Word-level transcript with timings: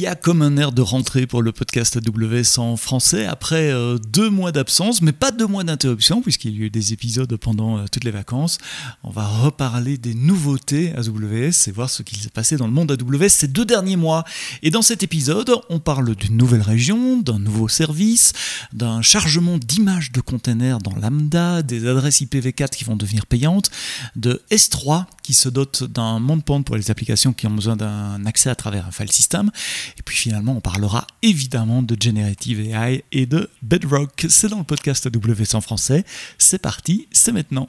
y 0.00 0.06
a 0.06 0.14
comme 0.14 0.40
un 0.40 0.56
air 0.56 0.72
de 0.72 0.80
rentrée 0.80 1.26
pour 1.26 1.42
le 1.42 1.52
podcast 1.52 1.98
AWS 1.98 2.58
en 2.58 2.76
français 2.76 3.26
après 3.26 3.70
euh, 3.70 3.98
deux 3.98 4.30
mois 4.30 4.50
d'absence, 4.50 5.02
mais 5.02 5.12
pas 5.12 5.30
deux 5.30 5.46
mois 5.46 5.62
d'interruption 5.62 6.22
puisqu'il 6.22 6.56
y 6.56 6.62
a 6.62 6.66
eu 6.66 6.70
des 6.70 6.94
épisodes 6.94 7.36
pendant 7.36 7.76
euh, 7.76 7.84
toutes 7.92 8.04
les 8.04 8.10
vacances. 8.10 8.56
On 9.02 9.10
va 9.10 9.26
reparler 9.26 9.98
des 9.98 10.14
nouveautés 10.14 10.94
AWS 10.96 11.68
et 11.68 11.70
voir 11.72 11.90
ce 11.90 12.02
qui 12.02 12.18
s'est 12.18 12.30
passé 12.30 12.56
dans 12.56 12.66
le 12.66 12.72
monde 12.72 12.90
AWS 12.92 13.28
ces 13.28 13.48
deux 13.48 13.66
derniers 13.66 13.96
mois. 13.96 14.24
Et 14.62 14.70
dans 14.70 14.80
cet 14.80 15.02
épisode, 15.02 15.52
on 15.68 15.80
parle 15.80 16.14
d'une 16.14 16.36
nouvelle 16.36 16.62
région, 16.62 17.18
d'un 17.18 17.38
nouveau 17.38 17.68
service, 17.68 18.32
d'un 18.72 19.02
chargement 19.02 19.58
d'images 19.58 20.12
de 20.12 20.22
containers 20.22 20.78
dans 20.78 20.96
Lambda, 20.96 21.62
des 21.62 21.86
adresses 21.86 22.22
IPv4 22.22 22.70
qui 22.70 22.84
vont 22.84 22.96
devenir 22.96 23.26
payantes, 23.26 23.70
de 24.16 24.40
S3 24.50 25.04
qui 25.22 25.34
se 25.34 25.48
dote 25.48 25.84
d'un 25.84 26.18
monte 26.20 26.44
pour 26.64 26.76
les 26.76 26.90
applications 26.90 27.32
qui 27.32 27.46
ont 27.46 27.54
besoin 27.54 27.76
d'un 27.76 28.24
accès 28.24 28.50
à 28.50 28.54
travers 28.54 28.86
un 28.86 28.90
file 28.90 29.12
system. 29.12 29.50
Et 29.98 30.02
puis 30.02 30.16
finalement, 30.16 30.56
on 30.56 30.60
parlera 30.60 31.06
évidemment 31.22 31.82
de 31.82 31.96
Generative 32.00 32.60
AI 32.60 33.04
et 33.12 33.26
de 33.26 33.50
Bedrock. 33.62 34.26
C'est 34.28 34.48
dans 34.48 34.58
le 34.58 34.64
podcast 34.64 35.06
AWS 35.06 35.54
en 35.54 35.60
français. 35.60 36.04
C'est 36.38 36.60
parti, 36.60 37.08
c'est 37.12 37.32
maintenant. 37.32 37.66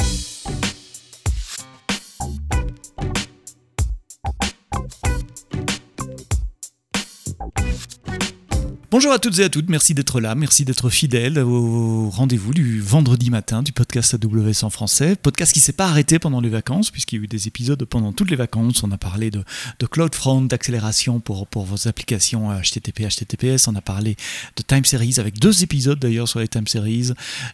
Bonjour 8.91 9.13
à 9.13 9.19
toutes 9.19 9.39
et 9.39 9.45
à 9.45 9.47
toutes, 9.47 9.69
merci 9.69 9.93
d'être 9.93 10.19
là, 10.19 10.35
merci 10.35 10.65
d'être 10.65 10.89
fidèles 10.89 11.39
au 11.39 12.09
rendez-vous 12.09 12.53
du 12.53 12.81
vendredi 12.81 13.29
matin 13.29 13.63
du 13.63 13.71
podcast 13.71 14.15
AWS 14.15 14.65
en 14.65 14.69
français. 14.69 15.15
Podcast 15.15 15.53
qui 15.53 15.61
s'est 15.61 15.71
pas 15.71 15.85
arrêté 15.85 16.19
pendant 16.19 16.41
les 16.41 16.49
vacances, 16.49 16.91
puisqu'il 16.91 17.15
y 17.15 17.21
a 17.21 17.23
eu 17.23 17.27
des 17.27 17.47
épisodes 17.47 17.81
pendant 17.85 18.11
toutes 18.11 18.29
les 18.29 18.35
vacances. 18.35 18.83
On 18.83 18.91
a 18.91 18.97
parlé 18.97 19.31
de, 19.31 19.45
de 19.79 19.85
CloudFront, 19.85 20.41
d'accélération 20.41 21.21
pour, 21.21 21.47
pour 21.47 21.63
vos 21.63 21.87
applications 21.87 22.51
HTTP, 22.51 23.07
HTTPS. 23.07 23.69
On 23.69 23.77
a 23.77 23.81
parlé 23.81 24.17
de 24.57 24.61
Time 24.61 24.83
Series, 24.83 25.15
avec 25.19 25.39
deux 25.39 25.63
épisodes 25.63 25.97
d'ailleurs 25.97 26.27
sur 26.27 26.41
les 26.41 26.49
Time 26.49 26.67
Series. 26.67 27.11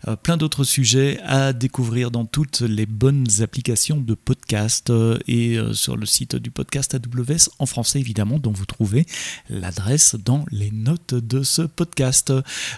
Euh, 0.07 0.15
plein 0.15 0.37
d'autres 0.37 0.63
sujets 0.63 1.19
à 1.23 1.53
découvrir 1.53 2.09
dans 2.09 2.25
toutes 2.25 2.61
les 2.61 2.87
bonnes 2.87 3.27
applications 3.41 3.97
de 3.97 4.15
podcast 4.15 4.89
euh, 4.89 5.19
et 5.27 5.59
euh, 5.59 5.71
sur 5.73 5.97
le 5.97 6.07
site 6.07 6.35
du 6.35 6.49
podcast 6.49 6.95
AWS 6.95 7.51
en 7.59 7.67
français 7.67 7.99
évidemment, 7.99 8.39
dont 8.39 8.51
vous 8.51 8.65
trouvez 8.65 9.05
l'adresse 9.51 10.15
dans 10.15 10.43
les 10.49 10.71
notes 10.71 11.13
de 11.27 11.43
ce 11.43 11.61
podcast. 11.61 12.33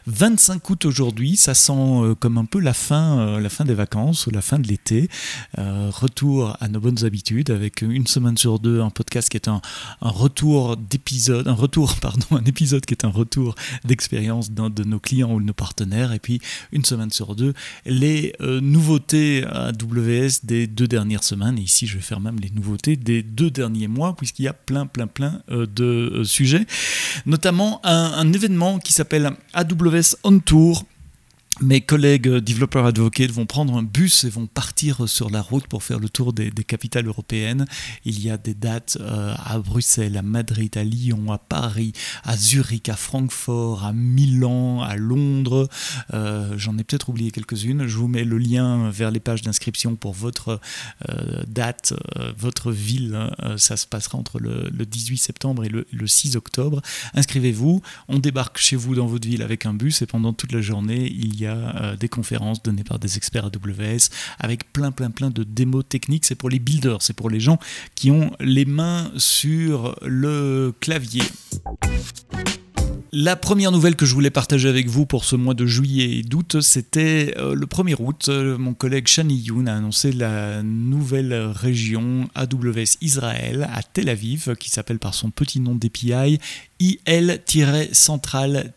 25 0.08 0.69
août 0.69 0.86
aujourd'hui, 0.86 1.38
ça 1.38 1.53
sent 1.53 1.72
euh, 1.73 2.16
comme 2.16 2.38
un 2.38 2.45
peu 2.45 2.59
la 2.59 2.73
fin, 2.73 3.19
euh, 3.19 3.39
la 3.39 3.50
fin 3.50 3.64
des 3.64 3.73
vacances 3.73 4.28
ou 4.28 4.31
la 4.31 4.42
fin 4.42 4.59
de 4.59 4.67
l'été. 4.67 5.09
Euh, 5.58 5.89
retour 5.94 6.58
à 6.59 6.67
nos 6.67 6.80
bonnes 6.80 7.05
habitudes 7.05 7.52
avec 7.52 7.81
une 7.81 8.08
semaine 8.08 8.38
sur 8.38 8.59
deux 8.59 8.81
un 8.81 8.89
podcast 8.89 9.30
qui 9.30 9.38
est 9.38 9.47
un, 9.47 9.61
retour 10.02 10.77
d'épisode, 10.77 11.47
un 11.47 11.53
retour, 11.53 11.95
pardon, 12.02 12.25
un 12.31 12.44
épisode 12.45 12.86
qui 12.86 12.94
est 12.94 13.05
un 13.05 13.09
retour 13.09 13.55
d'expérience 13.86 14.52
d'un 14.52 14.70
de 14.70 14.83
nos 14.83 15.00
clients 15.00 15.33
ou 15.33 15.39
de 15.39 15.45
nos 15.45 15.53
partenaires 15.53 16.11
et 16.14 16.20
puis 16.20 16.42
une 16.72 16.86
semaine 16.86 17.11
sur 17.11 17.36
deux 17.36 17.53
les 17.86 18.33
nouveautés 18.39 19.44
AWS 19.45 20.44
des 20.44 20.67
deux 20.67 20.88
dernières 20.88 21.23
semaines 21.23 21.58
et 21.58 21.61
ici 21.61 21.88
je 21.88 21.95
vais 21.95 22.03
faire 22.03 22.20
même 22.20 22.39
les 22.39 22.50
nouveautés 22.50 22.95
des 22.95 23.23
deux 23.23 23.52
derniers 23.52 23.88
mois 23.88 24.16
puisqu'il 24.16 24.44
y 24.44 24.47
a 24.47 24.53
plein 24.53 24.86
plein 24.86 25.08
plein 25.08 25.42
de 25.50 26.22
sujets 26.23 26.66
notamment 27.25 27.81
un, 27.83 28.14
un 28.16 28.33
événement 28.39 28.79
qui 28.79 28.93
s'appelle 28.93 29.31
AWS 29.53 30.15
On 30.23 30.39
Tour 30.39 30.85
mes 31.61 31.81
collègues 31.81 32.29
développeurs 32.29 32.85
advocates 32.85 33.31
vont 33.31 33.45
prendre 33.45 33.75
un 33.75 33.83
bus 33.83 34.23
et 34.23 34.29
vont 34.29 34.47
partir 34.47 35.09
sur 35.09 35.29
la 35.29 35.41
route 35.41 35.67
pour 35.67 35.83
faire 35.83 35.99
le 35.99 36.07
tour 36.07 36.31
des, 36.31 36.52
capitales 36.52 37.07
européennes. 37.07 37.65
Il 38.05 38.23
y 38.23 38.29
a 38.29 38.38
des 38.38 38.53
dates 38.53 38.97
euh, 39.02 39.33
à 39.38 39.59
Bruxelles, 39.59 40.17
à 40.17 40.21
Madrid, 40.21 40.77
à 40.77 40.83
Lyon, 40.83 41.31
à 41.31 41.37
Paris, 41.37 41.93
à 42.23 42.37
Zurich, 42.37 42.87
à 42.89 42.95
Francfort, 42.95 43.83
à 43.83 43.93
Milan, 43.93 44.81
à 44.81 44.95
Londres. 44.95 45.67
Euh, 46.13 46.53
j'en 46.57 46.77
ai 46.77 46.83
peut-être 46.83 47.09
oublié 47.09 47.31
quelques-unes. 47.31 47.87
Je 47.87 47.97
vous 47.97 48.07
mets 48.07 48.23
le 48.23 48.37
lien 48.37 48.89
vers 48.89 49.11
les 49.11 49.19
pages 49.19 49.41
d'inscription 49.41 49.95
pour 49.95 50.14
votre 50.14 50.61
euh, 51.09 51.43
date, 51.47 51.93
votre 52.37 52.71
ville. 52.71 53.30
ça 53.58 53.76
se 53.77 53.87
passera 53.87 54.17
entre 54.17 54.39
le, 54.39 54.70
18 54.71 55.17
septembre 55.17 55.65
et 55.65 55.70
le, 55.70 55.86
le 55.91 56.08
6 56.08 56.36
octobre. 56.36 56.81
Inscrivez-vous. 57.14 57.81
On 58.08 58.20
débarque 58.20 58.58
chez 58.58 58.76
vous 58.76 58.95
dans 58.95 59.08
votre 59.08 59.27
ville 59.27 59.41
avec 59.41 59.65
un 59.65 59.73
bus 59.73 60.02
et 60.02 60.05
pendant 60.05 60.33
toute 60.33 60.52
la 60.52 60.61
journée, 60.61 61.11
il 61.11 61.36
y 61.39 61.45
a 61.45 61.48
euh, 61.58 61.95
des 61.95 62.10
conférences 62.10 62.61
données 62.64 62.83
par 62.83 62.99
des 62.99 63.17
experts 63.17 63.45
AWS 63.45 64.10
avec 64.39 64.71
plein 64.73 64.92
plein 64.92 65.11
plein 65.11 65.30
de 65.30 65.43
démos 65.43 65.83
techniques. 65.87 66.26
C'est 66.26 66.36
pour 66.36 66.49
les 66.49 66.60
builders, 66.60 67.02
c'est 67.02 67.14
pour 67.14 67.30
les 67.30 67.39
gens 67.39 67.60
qui 67.95 68.11
ont 68.11 68.32
les 68.39 68.65
mains 68.65 69.11
sur 69.17 69.95
le 70.02 70.73
clavier. 70.80 71.23
La 73.11 73.36
première 73.36 73.71
nouvelle 73.71 73.95
que 73.95 74.05
je 74.05 74.14
voulais 74.14 74.30
partager 74.30 74.70
avec 74.70 74.88
vous 74.88 75.08
pour 75.08 75.26
ce 75.26 75.36
mois 75.36 75.55
de 75.55 75.65
juillet 75.65 76.20
et 76.20 76.21
d'août, 76.21 76.61
c'était 76.61 77.33
euh, 77.38 77.55
le 77.55 77.65
1er 77.65 77.95
août. 77.98 78.27
Euh, 78.30 78.55
mon 78.55 78.76
collègue 78.76 79.08
Shani 79.08 79.36
Yoon 79.36 79.65
a 79.65 79.73
annoncé 79.73 80.11
la 80.11 80.61
nouvelle 80.61 81.33
région 81.33 82.30
AWS 82.36 82.98
Israël 83.02 83.67
à 83.73 83.82
Tel 83.82 84.09
Aviv, 84.09 84.55
qui 84.59 84.70
s'appelle 84.70 84.99
par 84.99 85.15
son 85.15 85.32
petit 85.32 85.59
nom 85.59 85.73
d'API 85.73 86.38
IL-central- 86.80 88.73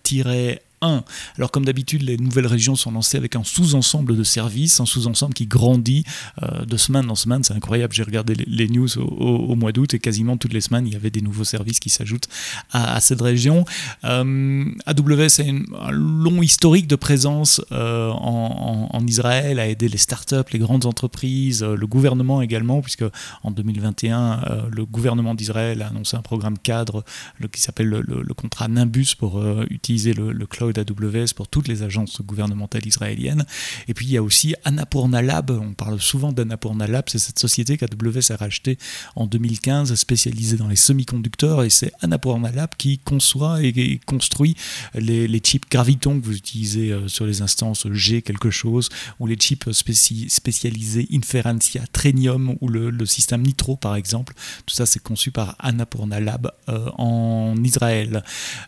alors 1.36 1.50
comme 1.50 1.64
d'habitude, 1.64 2.02
les 2.02 2.16
nouvelles 2.16 2.46
régions 2.46 2.74
sont 2.74 2.90
lancées 2.90 3.16
avec 3.16 3.36
un 3.36 3.44
sous-ensemble 3.44 4.16
de 4.16 4.24
services, 4.24 4.80
un 4.80 4.86
sous-ensemble 4.86 5.34
qui 5.34 5.46
grandit 5.46 6.04
euh, 6.42 6.64
de 6.64 6.76
semaine 6.76 7.08
en 7.10 7.14
semaine. 7.14 7.44
C'est 7.44 7.54
incroyable, 7.54 7.92
j'ai 7.92 8.02
regardé 8.02 8.34
les, 8.34 8.68
news 8.68 8.88
au, 8.98 9.54
mois 9.54 9.72
d'août 9.72 9.94
et 9.94 9.98
quasiment 9.98 10.36
toutes 10.36 10.52
les 10.52 10.60
semaines, 10.60 10.86
il 10.86 10.92
y 10.92 10.96
avait 10.96 11.10
des 11.10 11.20
nouveaux 11.20 11.44
services 11.44 11.78
qui 11.78 11.90
s'ajoutent 11.90 12.28
à, 12.72 13.00
cette 13.00 13.20
région. 13.20 13.64
Euh, 14.04 14.64
AWS 14.86 15.40
a 15.40 15.86
un 15.88 15.90
long 15.90 16.42
historique 16.42 16.88
de 16.88 16.96
présence 16.96 17.60
euh, 17.70 18.10
en, 18.10 19.04
Israël, 19.06 19.58
a 19.58 19.68
aidé 19.68 19.88
les 19.88 19.98
startups, 19.98 20.52
les 20.52 20.58
grandes 20.58 20.86
entreprises, 20.86 21.62
le 21.62 21.86
gouvernement 21.86 22.40
également, 22.40 22.80
puisque 22.80 23.04
en 23.42 23.50
2021, 23.50 24.68
le 24.70 24.86
gouvernement 24.86 25.34
d'Israël 25.34 25.82
a 25.82 25.88
annoncé 25.88 26.16
un 26.16 26.22
programme 26.22 26.56
cadre 26.56 27.04
qui 27.50 27.60
s'appelle 27.60 27.88
le, 27.88 28.34
contrat 28.34 28.68
Nimbus 28.68 29.14
pour 29.18 29.42
utiliser 29.70 30.14
le 30.14 30.46
cloud 30.46 30.71
d'AWS 30.72 31.34
pour 31.34 31.48
toutes 31.48 31.68
les 31.68 31.82
agences 31.82 32.20
gouvernementales 32.22 32.86
israéliennes. 32.86 33.44
Et 33.88 33.94
puis 33.94 34.06
il 34.06 34.12
y 34.12 34.16
a 34.16 34.22
aussi 34.22 34.54
Annapurna 34.64 35.22
Lab, 35.22 35.50
on 35.50 35.74
parle 35.74 36.00
souvent 36.00 36.32
d'Annapurna 36.32 36.86
Lab, 36.86 37.04
c'est 37.08 37.18
cette 37.18 37.38
société 37.38 37.76
qu'AWS 37.76 38.32
a 38.32 38.36
rachetée 38.36 38.78
en 39.16 39.26
2015, 39.26 39.94
spécialisée 39.94 40.56
dans 40.56 40.68
les 40.68 40.76
semi-conducteurs, 40.76 41.62
et 41.62 41.70
c'est 41.70 41.92
Annapurna 42.00 42.50
Lab 42.50 42.70
qui 42.76 42.98
conçoit 42.98 43.62
et 43.62 44.00
construit 44.06 44.56
les, 44.94 45.40
chips 45.42 45.68
Graviton 45.70 46.20
que 46.20 46.24
vous 46.24 46.36
utilisez 46.36 46.92
euh, 46.92 47.08
sur 47.08 47.26
les 47.26 47.42
instances 47.42 47.86
G 47.92 48.22
quelque 48.22 48.50
chose, 48.50 48.88
ou 49.18 49.26
les 49.26 49.36
chips 49.36 49.70
spécialisés 49.72 51.08
Inferentia 51.12 51.82
Trenium, 51.92 52.56
ou 52.60 52.68
le, 52.68 52.92
système 53.06 53.42
Nitro 53.42 53.76
par 53.76 53.96
exemple. 53.96 54.34
Tout 54.64 54.74
ça 54.74 54.86
c'est 54.86 55.02
conçu 55.02 55.30
par 55.30 55.56
Annapurna 55.58 56.20
Lab 56.20 56.52
euh, 56.68 56.88
en 56.96 57.54
Israël. 57.64 58.22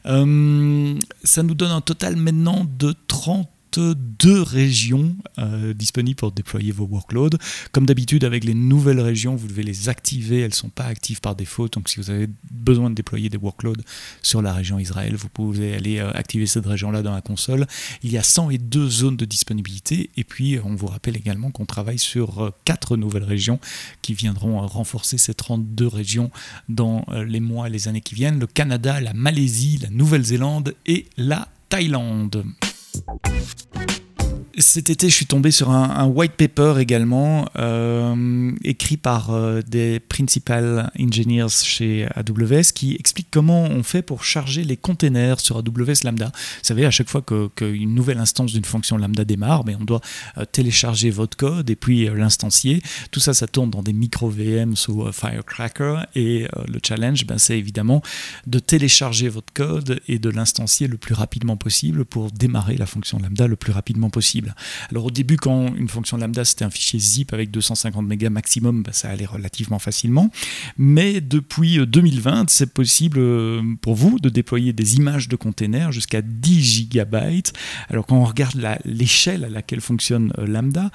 Euh, 0.06 0.98
ça 1.22 1.43
nous 1.43 1.54
donne 1.54 1.70
un 1.70 1.81
maintenant 2.16 2.66
de 2.78 2.94
30 3.09 3.49
deux 3.78 4.43
régions 4.43 5.16
euh, 5.38 5.75
disponibles 5.75 6.16
pour 6.16 6.32
déployer 6.32 6.72
vos 6.72 6.87
workloads. 6.87 7.37
Comme 7.72 7.87
d'habitude, 7.87 8.25
avec 8.25 8.44
les 8.44 8.55
nouvelles 8.55 9.00
régions, 9.00 9.37
vous 9.37 9.49
devez 9.49 9.62
les 9.62 9.88
activer. 9.88 10.41
Elles 10.41 10.50
ne 10.50 10.55
sont 10.55 10.69
pas 10.69 10.84
actives 10.84 11.21
par 11.21 11.34
défaut. 11.37 11.69
Donc, 11.69 11.88
si 11.88 11.99
vous 11.99 12.10
avez 12.10 12.28
besoin 12.50 12.91
de 12.91 12.94
déployer 12.94 13.28
des 13.28 13.37
workloads 13.37 13.82
sur 14.22 14.43
la 14.43 14.53
région 14.53 14.78
Israël, 14.78 15.15
vous 15.15 15.28
pouvez 15.28 15.75
aller 15.75 15.99
euh, 15.99 16.10
activer 16.12 16.47
cette 16.47 16.66
région-là 16.66 17.03
dans 17.03 17.15
la 17.15 17.21
console. 17.21 17.66
Il 18.03 18.12
y 18.12 18.19
a 18.19 18.22
102 18.22 18.88
zones 18.88 19.16
de 19.16 19.25
disponibilité. 19.25 20.11
Et 20.16 20.25
puis, 20.25 20.59
on 20.65 20.75
vous 20.75 20.87
rappelle 20.87 21.16
également 21.16 21.50
qu'on 21.50 21.66
travaille 21.66 21.99
sur 21.99 22.43
euh, 22.43 22.50
quatre 22.65 22.97
nouvelles 22.97 23.25
régions 23.25 23.59
qui 24.03 24.15
viendront 24.15 24.66
renforcer 24.66 25.19
ces 25.19 25.34
32 25.34 25.87
régions 25.87 26.31
dans 26.69 27.05
les 27.26 27.41
mois 27.41 27.69
et 27.69 27.71
les 27.71 27.88
années 27.88 28.00
qui 28.00 28.15
viennent. 28.15 28.38
Le 28.38 28.47
Canada, 28.47 29.00
la 29.00 29.15
Malaisie, 29.15 29.78
la 29.82 29.91
Nouvelle-Zélande 29.91 30.75
et 30.87 31.06
la 31.17 31.49
Thaïlande. 31.69 32.44
Cet 34.58 34.88
été, 34.88 35.08
je 35.08 35.14
suis 35.14 35.26
tombé 35.26 35.50
sur 35.50 35.70
un, 35.70 36.06
white 36.06 36.34
paper 36.34 36.74
également, 36.78 37.48
euh, 37.56 38.52
écrit 38.62 38.96
par 38.96 39.30
euh, 39.30 39.62
des 39.66 39.98
principal 39.98 40.92
engineers 41.00 41.48
chez 41.48 42.06
AWS, 42.14 42.72
qui 42.72 42.94
explique 42.94 43.26
comment 43.32 43.64
on 43.64 43.82
fait 43.82 44.02
pour 44.02 44.22
charger 44.22 44.62
les 44.62 44.76
containers 44.76 45.40
sur 45.40 45.56
AWS 45.56 46.04
Lambda. 46.04 46.26
Vous 46.26 46.60
savez, 46.62 46.86
à 46.86 46.92
chaque 46.92 47.08
fois 47.08 47.22
qu'une 47.22 47.94
nouvelle 47.94 48.18
instance 48.18 48.52
d'une 48.52 48.64
fonction 48.64 48.96
Lambda 48.96 49.24
démarre, 49.24 49.64
mais 49.64 49.72
ben, 49.72 49.78
on 49.80 49.84
doit 49.84 50.00
euh, 50.38 50.44
télécharger 50.44 51.10
votre 51.10 51.36
code 51.36 51.68
et 51.68 51.76
puis 51.76 52.06
l'instancier. 52.14 52.80
Tout 53.10 53.20
ça, 53.20 53.34
ça 53.34 53.48
tourne 53.48 53.70
dans 53.70 53.82
des 53.82 53.92
micro-VM 53.92 54.76
sous 54.76 55.10
Firecracker. 55.10 56.02
Et 56.14 56.46
le 56.68 56.78
challenge, 56.86 57.26
ben, 57.26 57.38
c'est 57.38 57.58
évidemment 57.58 58.02
de 58.46 58.60
télécharger 58.60 59.28
votre 59.28 59.52
code 59.52 60.00
et 60.06 60.20
de 60.20 60.30
l'instancier 60.30 60.86
le 60.86 60.96
plus 60.96 61.14
rapidement 61.14 61.56
possible 61.56 62.04
pour 62.04 62.30
démarrer 62.30 62.76
la 62.76 62.86
fonction 62.86 63.18
Lambda 63.18 63.48
le 63.48 63.56
plus 63.56 63.72
rapidement 63.72 64.10
possible. 64.10 64.44
Alors 64.91 65.06
au 65.06 65.11
début, 65.11 65.37
quand 65.37 65.75
une 65.75 65.88
fonction 65.88 66.17
lambda 66.17 66.44
c'était 66.44 66.64
un 66.64 66.70
fichier 66.70 66.99
zip 66.99 67.32
avec 67.32 67.50
250 67.50 68.06
mégas 68.06 68.31
maximum, 68.31 68.82
bah, 68.82 68.93
ça 68.93 69.11
allait 69.11 69.26
relativement 69.26 69.79
facilement. 69.79 70.31
Mais 70.79 71.20
depuis 71.20 71.79
2020, 71.87 72.50
c'est 72.50 72.73
possible 72.73 73.20
pour 73.81 73.94
vous 73.94 74.19
de 74.19 74.29
déployer 74.29 74.73
des 74.73 74.96
images 74.96 75.29
de 75.29 75.37
containers 75.37 75.93
jusqu'à 75.93 76.23
10 76.23 76.62
gigabytes. 76.62 77.52
Alors 77.88 78.06
quand 78.06 78.17
on 78.17 78.25
regarde 78.25 78.56
l'échelle 78.85 79.44
à 79.44 79.49
laquelle 79.49 79.81
fonctionne 79.81 80.32
lambda, 80.38 80.90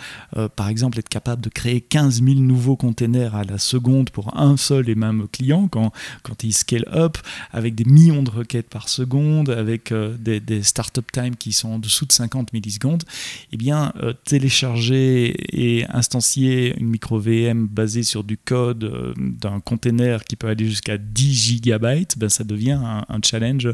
par 0.55 0.69
exemple 0.69 0.99
être 0.99 1.09
capable 1.09 1.41
de 1.41 1.49
créer 1.49 1.81
15 1.81 2.23
000 2.23 2.39
nouveaux 2.39 2.75
containers 2.75 3.35
à 3.35 3.43
la 3.43 3.57
seconde 3.57 4.09
pour 4.09 4.37
un 4.37 4.57
seul 4.57 4.89
et 4.89 4.95
même 4.95 5.27
client 5.31 5.67
quand, 5.67 5.91
quand 6.23 6.43
il 6.43 6.53
scale 6.53 6.85
up, 6.93 7.17
avec 7.51 7.75
des 7.75 7.85
millions 7.85 8.23
de 8.23 8.29
requêtes 8.29 8.69
par 8.69 8.89
seconde, 8.89 9.49
avec 9.49 9.91
euh, 9.91 10.15
des, 10.17 10.63
startup 10.63 11.11
time 11.11 11.35
qui 11.35 11.53
sont 11.53 11.69
en 11.69 11.79
dessous 11.79 12.05
de 12.05 12.11
50 12.11 12.53
millisecondes, 12.53 13.03
eh 13.51 13.57
bien, 13.57 13.93
euh, 14.01 14.13
télécharger 14.25 15.35
et 15.51 15.85
instancier 15.89 16.75
une 16.77 16.87
micro 16.87 17.19
VM 17.19 17.67
basée 17.67 18.03
sur 18.03 18.23
du 18.23 18.37
code 18.37 18.83
euh, 18.83 19.13
d'un 19.17 19.59
container 19.59 20.23
qui 20.23 20.35
peut 20.35 20.47
aller 20.47 20.65
jusqu'à 20.65 20.97
10 20.97 21.33
gigabytes, 21.33 22.17
ben, 22.17 22.29
ça 22.29 22.43
devient 22.43 22.79
un, 22.81 23.19
challenge 23.23 23.67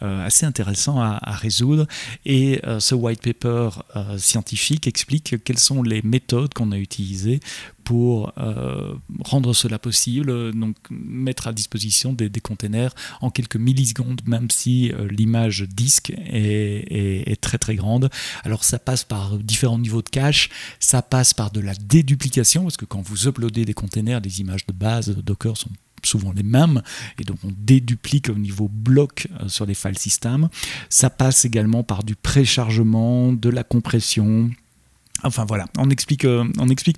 assez 0.00 0.44
intéressant 0.44 1.00
à 1.00 1.32
résoudre. 1.32 1.86
Et 2.26 2.60
ce 2.78 2.94
white 2.94 3.22
paper 3.22 3.70
scientifique 4.18 4.86
explique 4.86 5.42
quelles 5.44 5.58
sont 5.58 5.82
les 5.82 6.02
méthodes 6.02 6.52
qu'on 6.52 6.72
a 6.72 6.78
utilisées 6.78 7.40
pour 7.84 8.32
euh, 8.38 8.94
rendre 9.20 9.52
cela 9.52 9.78
possible, 9.78 10.52
donc 10.52 10.76
mettre 10.90 11.48
à 11.48 11.52
disposition 11.52 12.12
des, 12.12 12.30
containers 12.40 12.94
en 13.20 13.30
quelques 13.30 13.56
millisecondes, 13.56 14.20
même 14.26 14.50
si 14.50 14.92
euh, 14.92 15.08
l'image 15.08 15.62
disque 15.62 16.12
est, 16.16 17.40
très 17.40 17.58
très 17.58 17.76
grande. 17.76 18.10
Alors 18.44 18.64
ça 18.64 18.78
passe 18.78 19.04
par 19.04 19.38
différents 19.38 19.78
niveaux 19.78 20.02
de 20.02 20.08
cache, 20.08 20.48
ça 20.80 21.02
passe 21.02 21.34
par 21.34 21.50
de 21.50 21.60
la 21.60 21.74
déduplication, 21.74 22.62
parce 22.62 22.76
que 22.76 22.84
quand 22.84 23.02
vous 23.02 23.28
uploadez 23.28 23.64
des 23.64 23.74
containers, 23.74 24.20
les 24.20 24.40
images 24.40 24.66
de 24.66 24.72
base 24.72 25.10
Docker 25.10 25.56
sont 25.56 25.70
souvent 26.06 26.32
les 26.32 26.42
mêmes, 26.42 26.82
et 27.18 27.24
donc 27.24 27.38
on 27.44 27.52
déduplique 27.56 28.28
au 28.28 28.34
niveau 28.34 28.68
bloc 28.68 29.28
euh, 29.40 29.48
sur 29.48 29.66
les 29.66 29.74
file 29.74 29.98
systems. 29.98 30.48
Ça 30.88 31.10
passe 31.10 31.44
également 31.44 31.82
par 31.82 32.04
du 32.04 32.16
préchargement, 32.16 33.32
de 33.32 33.48
la 33.48 33.64
compression, 33.64 34.50
Enfin 35.24 35.44
voilà, 35.44 35.66
on 35.78 35.88
explique, 35.90 36.24
euh, 36.24 36.44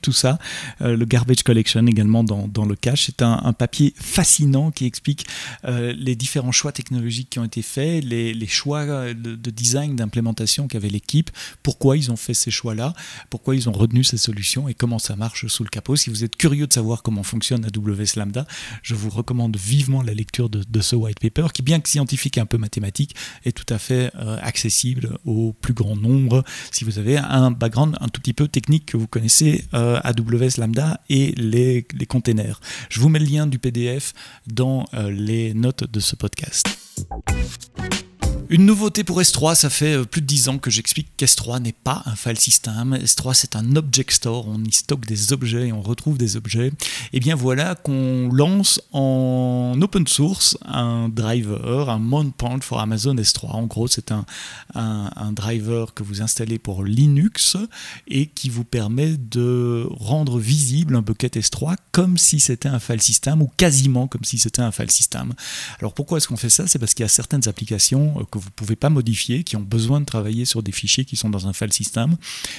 tout 0.00 0.12
ça. 0.12 0.38
Euh, 0.80 0.96
le 0.96 1.04
Garbage 1.04 1.42
Collection 1.42 1.86
également 1.86 2.24
dans, 2.24 2.64
le 2.64 2.74
cache. 2.74 3.06
C'est 3.06 3.22
un, 3.22 3.52
papier 3.52 3.92
fascinant 3.96 4.70
qui 4.70 4.86
explique 4.86 5.26
euh, 5.64 5.92
les 5.96 6.16
différents 6.16 6.52
choix 6.52 6.72
technologiques 6.72 7.30
qui 7.30 7.38
ont 7.38 7.44
été 7.44 7.62
faits, 7.62 8.04
les, 8.04 8.32
les 8.32 8.46
choix 8.46 8.86
de, 9.14 9.50
design, 9.50 9.96
d'implémentation 9.96 10.66
qu'avait 10.68 10.88
l'équipe, 10.88 11.30
pourquoi 11.62 11.96
ils 11.96 12.10
ont 12.10 12.16
fait 12.16 12.34
ces 12.34 12.50
choix-là, 12.50 12.94
pourquoi 13.30 13.54
ils 13.54 13.68
ont 13.68 13.72
retenu 13.72 14.02
ces 14.04 14.16
solutions 14.16 14.68
et 14.68 14.74
comment 14.74 14.98
ça 14.98 15.16
marche 15.16 15.46
sous 15.46 15.62
le 15.62 15.68
capot. 15.68 15.96
Si 15.96 16.10
vous 16.10 16.24
êtes 16.24 16.36
curieux 16.36 16.66
de 16.66 16.72
savoir 16.72 17.02
comment 17.02 17.22
fonctionne 17.22 17.64
AWS 17.66 18.16
Lambda, 18.16 18.46
je 18.82 18.94
vous 18.94 19.10
recommande 19.10 19.56
vivement 19.56 20.02
la 20.02 20.14
lecture 20.14 20.48
de, 20.48 20.64
de 20.66 20.80
ce 20.80 20.96
white 20.96 21.20
paper 21.20 21.48
qui, 21.52 21.62
bien 21.62 21.80
que 21.80 21.88
scientifique 21.88 22.38
et 22.38 22.40
un 22.40 22.46
peu 22.46 22.58
mathématique, 22.58 23.14
est 23.44 23.52
tout 23.52 23.72
à 23.72 23.78
fait 23.78 24.10
accessible 24.42 25.18
au 25.24 25.52
plus 25.52 25.74
grand 25.74 25.96
nombre 25.96 26.44
si 26.70 26.84
vous 26.84 26.98
avez 26.98 27.18
un 27.18 27.50
background 27.50 27.96
tout 28.08 28.20
petit 28.20 28.32
peu 28.32 28.48
technique 28.48 28.86
que 28.86 28.96
vous 28.96 29.06
connaissez 29.06 29.64
euh, 29.74 30.00
AWS 30.04 30.58
Lambda 30.58 31.00
et 31.08 31.32
les, 31.36 31.86
les, 31.94 32.06
containers. 32.06 32.60
Je 32.88 33.00
vous 33.00 33.08
mets 33.08 33.18
le 33.18 33.26
lien 33.26 33.46
du 33.46 33.58
PDF 33.58 34.12
dans 34.46 34.84
euh, 34.94 35.10
les 35.10 35.54
notes 35.54 35.84
de 35.90 36.00
ce 36.00 36.16
podcast. 36.16 36.66
Une 38.50 38.66
nouveauté 38.66 39.04
pour 39.04 39.20
S3, 39.20 39.54
ça 39.54 39.70
fait 39.70 39.94
euh, 39.94 40.04
plus 40.04 40.20
de 40.20 40.26
10 40.26 40.48
ans 40.48 40.58
que 40.58 40.70
j'explique 40.70 41.08
qu'S3 41.16 41.60
n'est 41.60 41.72
pas 41.72 42.02
un 42.04 42.14
file 42.14 42.38
system. 42.38 42.94
S3 42.94 43.32
c'est 43.34 43.56
un 43.56 43.74
object 43.74 44.10
store, 44.10 44.46
on 44.48 44.62
y 44.62 44.72
stocke 44.72 45.06
des 45.06 45.32
objets 45.32 45.68
et 45.68 45.72
on 45.72 45.80
retrouve 45.80 46.18
des 46.18 46.36
objets. 46.36 46.68
Et 46.68 46.72
eh 47.14 47.20
bien 47.20 47.36
voilà 47.36 47.74
qu'on 47.74 48.30
lance 48.32 48.80
en 48.92 49.76
open 49.80 50.06
source 50.06 50.58
un 50.64 51.08
driver, 51.08 51.88
un 51.88 51.98
mount 51.98 52.32
point 52.36 52.60
for 52.60 52.80
Amazon 52.80 53.14
S3. 53.14 53.46
En 53.52 53.64
gros 53.64 53.88
c'est 53.88 54.12
un, 54.12 54.26
un, 54.74 55.32
driver 55.32 55.94
que 55.94 56.02
vous 56.02 56.20
installez 56.20 56.58
pour 56.58 56.84
Linux 56.84 57.56
et 58.08 58.26
qui 58.26 58.50
vous 58.50 58.64
permet 58.64 59.16
de 59.16 59.86
rendre 59.90 60.38
visible 60.38 60.96
un 60.96 61.02
bucket 61.02 61.36
S3 61.36 61.76
comme 61.92 62.18
si 62.18 62.40
c'était 62.40 62.68
un 62.68 62.78
file 62.78 63.02
system 63.02 63.42
ou 63.42 63.50
quasiment 63.56 64.06
comme 64.06 64.24
si 64.24 64.38
c'était 64.38 64.62
un 64.62 64.70
file 64.70 64.90
system. 64.90 65.32
Alors 65.80 65.94
pourquoi 65.94 66.18
est-ce 66.18 66.28
qu'on 66.28 66.36
fait 66.36 66.50
ça? 66.50 66.66
C'est 66.66 66.78
parce 66.78 66.94
qu'il 66.94 67.04
y 67.04 67.06
a 67.06 67.08
certaines 67.08 67.48
applications 67.48 68.14
euh, 68.20 68.23
que 68.30 68.38
vous 68.38 68.46
ne 68.46 68.54
pouvez 68.54 68.76
pas 68.76 68.90
modifier, 68.90 69.44
qui 69.44 69.56
ont 69.56 69.60
besoin 69.62 70.00
de 70.00 70.06
travailler 70.06 70.44
sur 70.44 70.62
des 70.62 70.72
fichiers 70.72 71.04
qui 71.04 71.16
sont 71.16 71.30
dans 71.30 71.46
un 71.46 71.52
file 71.52 71.72
system, 71.72 72.16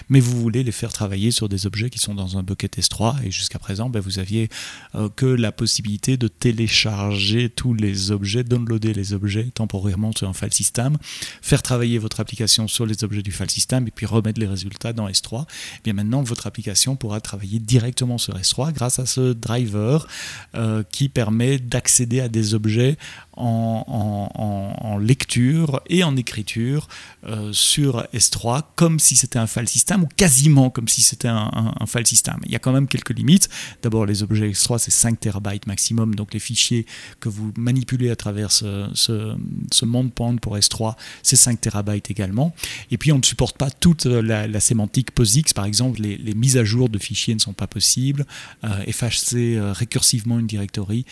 mais 0.10 0.20
vous 0.20 0.40
voulez 0.40 0.64
les 0.64 0.72
faire 0.72 0.92
travailler 0.94 1.32
sur 1.32 1.50
des 1.50 1.66
objets 1.66 1.90
qui 1.90 2.00
sont 2.00 2.16
dans 2.16 2.38
un 2.38 2.44
bucket 2.44 2.78
S3. 2.78 3.24
Et 3.24 3.32
jusqu'à 3.32 3.60
présent, 3.60 3.90
ben, 3.90 4.00
vous 4.00 4.20
aviez 4.20 4.50
euh, 4.96 5.10
que 5.16 5.26
la 5.26 5.52
possibilité 5.52 6.18
de 6.18 6.28
télécharger 6.28 7.50
tous 7.50 7.74
les 7.74 8.12
objets, 8.12 8.44
downloader 8.44 8.94
les 8.94 9.14
objets 9.14 9.46
temporairement 9.54 10.12
sur 10.16 10.28
un 10.28 10.34
file 10.34 10.54
system, 10.54 10.98
faire 11.42 11.62
travailler 11.62 11.98
votre 11.98 12.20
application 12.20 12.68
sur 12.68 12.86
les 12.86 13.04
objets 13.04 13.22
du 13.22 13.32
file 13.32 13.50
system 13.50 13.88
et 13.88 13.92
puis 13.92 14.06
remettre 14.06 14.40
les 14.40 14.48
résultats 14.48 14.94
dans 14.94 15.08
S3. 15.08 15.44
Et 15.44 15.46
eh 15.46 15.82
bien 15.84 15.94
maintenant, 15.94 16.24
votre 16.24 16.48
application 16.48 16.96
pourra 16.96 17.22
travailler 17.22 17.60
directement 17.60 18.18
sur 18.18 18.38
S3 18.38 18.74
grâce 18.74 19.00
à 19.00 19.06
ce 19.06 19.34
driver 19.34 20.08
euh, 20.56 20.84
qui 20.92 21.10
permet 21.10 21.60
d'accéder 21.60 22.20
à 22.22 22.28
des 22.28 22.54
objets 22.54 22.98
en, 23.38 24.55
lecture 24.98 25.82
et 25.88 26.04
en 26.04 26.16
écriture 26.18 26.88
euh, 27.26 27.52
sur 27.54 28.06
S3 28.14 28.64
comme 28.76 29.00
si 29.00 29.16
c'était 29.16 29.40
un 29.40 29.48
file 29.48 29.68
system 29.68 30.04
ou 30.04 30.08
quasiment 30.16 30.70
comme 30.70 30.88
si 30.88 31.02
c'était 31.02 31.28
un, 31.28 31.74
file 31.88 32.06
system. 32.08 32.38
Il 32.46 32.52
y 32.52 32.56
a 32.56 32.60
quand 32.60 32.72
même 32.72 32.88
quelques 32.88 33.16
limites. 33.16 33.50
D'abord, 33.82 34.06
les 34.06 34.24
objets 34.24 34.50
S3, 34.50 34.80
c'est 34.80 34.92
5 34.92 35.20
TB 35.20 35.68
maximum, 35.68 36.16
donc 36.16 36.34
les 36.34 36.40
fichiers 36.40 36.86
que 37.20 37.30
vous 37.30 37.52
manipulez 37.58 38.10
à 38.10 38.16
travers 38.16 38.52
ce, 38.52 38.88
ce, 38.94 39.36
ce 39.72 39.86
point 40.10 40.36
pour 40.36 40.58
S3, 40.58 40.96
c'est 41.24 41.36
5 41.36 41.62
TB 41.62 41.90
également. 42.10 42.54
Et 42.92 42.98
puis, 42.98 43.12
on 43.12 43.18
ne 43.18 43.24
supporte 43.24 43.58
pas 43.58 43.70
toute 43.70 44.06
la, 44.06 44.60
sémantique 44.60 45.12
POSIX, 45.12 45.54
par 45.54 45.66
exemple, 45.66 46.02
les, 46.02 46.34
mises 46.34 46.58
à 46.58 46.64
jour 46.64 46.90
de 46.90 46.98
fichiers 46.98 47.34
ne 47.34 47.40
sont 47.40 47.54
pas 47.54 47.68
possibles. 47.68 48.26
Euh, 48.64 48.82
effacer 48.88 49.56
euh, 49.56 49.72
récursivement 49.72 50.40
une 50.40 50.48
directory, 50.48 51.06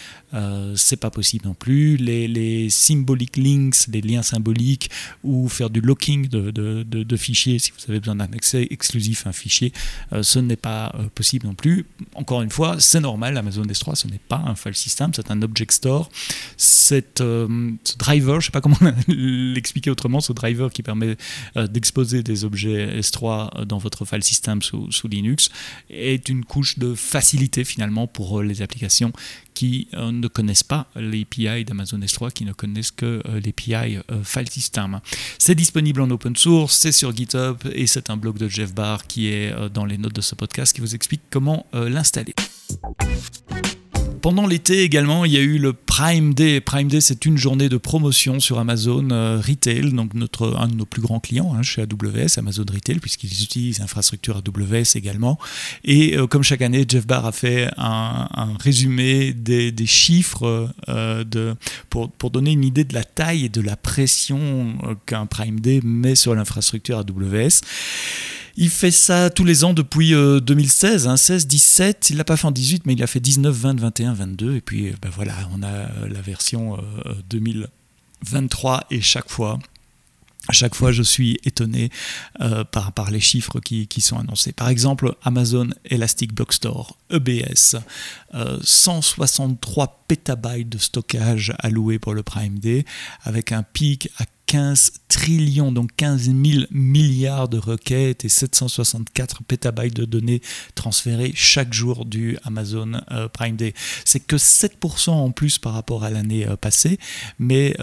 c'est 0.76 0.98
pas 0.98 1.12
possible 1.12 1.46
non 1.46 1.54
plus. 1.54 1.98
Les, 1.98 2.70
symbolic 2.70 3.38
links, 3.38 3.73
les 3.92 4.02
liens 4.02 4.24
symboliques, 4.24 4.90
ou 5.24 5.48
faire 5.50 5.70
du 5.70 5.82
locking 5.82 6.28
de, 6.28 7.18
fichiers 7.18 7.60
si 7.60 7.72
vous 7.72 7.92
avez 7.92 8.00
besoin 8.00 8.16
d'un 8.16 8.32
accès 8.34 8.68
exclusif 8.70 9.26
à 9.26 9.30
un 9.30 9.34
fichier, 9.34 9.72
euh, 10.12 10.24
ce 10.24 10.40
n'est 10.40 10.56
pas 10.56 10.94
euh, 10.96 11.08
possible 11.14 11.46
non 11.46 11.54
plus. 11.54 11.86
Encore 12.16 12.42
une 12.42 12.50
fois, 12.50 12.78
c'est 12.80 13.00
normal, 13.00 13.38
Amazon 13.38 13.64
S3, 13.64 13.96
ce 13.96 14.08
n'est 14.08 14.20
pas 14.28 14.44
un 14.46 14.56
file 14.56 14.76
system, 14.76 15.12
c'est 15.14 15.32
un 15.32 15.42
object 15.42 15.72
store. 15.72 16.10
Euh, 16.92 17.72
ce 17.84 17.98
driver, 17.98 18.42
je 18.42 18.48
ne 18.48 18.52
sais 18.52 18.52
pas 18.52 18.62
comment 18.62 18.78
l'expliquer 19.08 19.90
autrement, 19.90 20.22
ce 20.22 20.34
driver 20.34 20.72
qui 20.72 20.84
permet 20.84 21.18
d'exposer 21.56 22.24
des 22.24 22.46
objets 22.46 23.00
S3 23.00 23.66
dans 23.66 23.78
votre 23.78 24.06
file 24.06 24.24
system 24.24 24.62
sous, 24.62 24.92
sous 24.92 25.08
Linux, 25.08 25.50
est 25.90 26.30
une 26.30 26.46
couche 26.46 26.80
de 26.80 26.94
facilité 26.96 27.64
finalement 27.64 28.08
pour 28.08 28.42
les 28.42 28.62
applications 28.62 29.14
qui 29.54 29.88
ne 29.94 30.28
connaissent 30.28 30.64
pas 30.64 30.88
l'API 30.96 31.64
d'Amazon 31.66 32.00
S3, 32.00 32.32
qui 32.32 32.46
ne 32.46 32.54
connaissent 32.54 32.92
que 32.92 33.22
l'API 33.26 33.63
euh. 33.72 35.00
C'est 35.38 35.56
disponible 35.56 36.02
en 36.02 36.10
open 36.10 36.36
source, 36.36 36.76
c'est 36.76 36.92
sur 36.92 37.16
GitHub 37.16 37.58
et 37.72 37.88
c'est 37.88 38.10
un 38.10 38.18
blog 38.18 38.38
de 38.38 38.48
Jeff 38.48 38.74
Barr 38.74 39.08
qui 39.08 39.28
est 39.28 39.54
dans 39.70 39.86
les 39.86 39.98
notes 39.98 40.16
de 40.16 40.22
ce 40.22 40.36
podcast 40.36 40.74
qui 40.74 40.82
vous 40.82 40.96
explique 40.96 41.22
comment 41.30 41.66
l'installer 41.74 42.34
pendant 44.24 44.48
l'été 44.48 44.84
également, 44.84 45.26
il 45.26 45.34
y 45.34 45.38
a 45.38 45.42
eu 45.42 45.58
le 45.58 45.74
Prime 45.74 46.34
Day. 46.34 46.62
Prime 46.62 46.88
Day, 46.88 47.02
c'est 47.02 47.26
une 47.26 47.38
journée 47.38 47.68
de 47.68 47.76
promotion 47.76 48.40
sur 48.40 48.58
Amazon 48.58 49.10
euh, 49.12 49.38
Retail, 49.38 49.92
donc 49.92 50.14
notre, 50.14 50.56
un 50.58 50.70
de 50.70 50.76
nos 50.76 50.86
plus 50.86 51.02
grands 51.02 51.20
clients 51.20 51.54
hein, 51.54 51.62
chez 51.62 51.82
AWS, 51.82 52.38
Amazon 52.40 52.64
Retail, 52.74 53.00
puisqu'ils 53.00 53.44
utilisent 53.44 53.80
l'infrastructure 53.80 54.38
AWS 54.38 54.96
également. 54.96 55.38
Et 55.84 56.18
euh, 56.18 56.26
comme 56.26 56.42
chaque 56.42 56.62
année, 56.62 56.86
Jeff 56.88 57.06
Barr 57.06 57.26
a 57.26 57.32
fait 57.34 57.70
un, 57.76 58.30
résumé 58.62 59.34
des, 59.34 59.74
chiffres 59.86 60.70
euh, 60.88 61.56
pour, 61.90 62.10
pour, 62.10 62.32
donner 62.32 62.54
une 62.54 62.64
idée 62.64 62.86
de 62.86 62.94
la 62.94 63.04
taille 63.04 63.44
et 63.44 63.50
de 63.50 63.60
la 63.60 63.76
pression 63.76 64.78
qu'un 65.06 65.26
Prime 65.26 65.60
Day 65.60 65.82
met 65.84 66.16
sur 66.16 66.34
l'infrastructure 66.34 66.98
AWS. 67.00 67.60
Il 68.56 68.70
fait 68.70 68.92
ça 68.92 69.30
tous 69.32 69.46
les 69.46 69.64
ans 69.64 69.74
depuis 69.74 70.12
2016, 70.12 71.14
16, 71.16 71.48
17. 71.48 72.10
Il 72.12 72.18
l'a 72.18 72.24
pas 72.24 72.38
fait 72.38 72.46
en 72.46 72.52
18, 72.52 72.86
mais 72.86 72.94
il 72.94 73.02
a 73.02 73.08
fait 73.08 73.20
19, 73.20 73.56
20, 73.56 73.80
21, 73.80 74.14
22. 74.14 74.56
Et 74.56 74.62
puis, 74.62 74.90
euh, 74.90 74.94
ben 75.02 75.10
voilà, 75.10 75.34
on 75.54 75.64
a 75.64 75.68
euh, 75.68 76.08
la 76.10 76.22
version 76.22 76.78
2023 77.30 78.76
euh, 78.76 78.80
et 78.96 79.02
chaque 79.02 79.30
fois. 79.30 79.58
Chaque 80.52 80.76
fois, 80.76 80.92
je 80.92 81.04
suis 81.04 81.40
étonné 81.46 81.90
par, 82.74 83.12
les 83.12 83.22
chiffres 83.22 83.62
qui, 83.62 83.88
qui, 83.88 84.02
sont 84.02 84.20
annoncés. 84.20 84.52
Par 84.52 84.68
exemple, 84.68 85.16
Amazon 85.24 85.70
Elastic 85.86 86.34
Block 86.34 86.52
Store, 86.52 86.98
EBS, 87.10 87.78
163 88.62 90.04
pétabytes 90.06 90.68
de 90.68 90.78
stockage 90.78 91.54
alloués 91.60 91.98
pour 91.98 92.14
le 92.14 92.24
Prime 92.24 92.60
Day, 92.60 92.84
avec 93.24 93.54
un 93.54 93.64
pic 93.64 94.10
à 94.18 94.26
15 94.54 94.92
trillions, 95.08 95.72
donc 95.72 95.96
15 95.98 96.26
000 96.26 96.38
milliards 96.70 97.50
de 97.50 97.58
requêtes 97.58 98.24
et 98.24 98.30
764 98.30 99.42
pétabytes 99.44 99.96
de 99.96 100.06
données 100.06 100.44
transférées 100.76 101.32
chaque 101.34 101.74
jour 101.74 102.06
du 102.06 102.38
Amazon 102.44 103.02
euh, 103.12 103.28
Prime 103.30 103.56
Day. 103.56 103.74
C'est 104.06 104.20
que 104.20 104.36
7% 104.36 105.10
en 105.10 105.32
plus 105.32 105.58
par 105.58 105.74
rapport 105.74 106.04
à 106.04 106.12
l'année 106.12 106.48
euh, 106.48 106.56
passée, 106.56 107.00
mais 107.40 107.76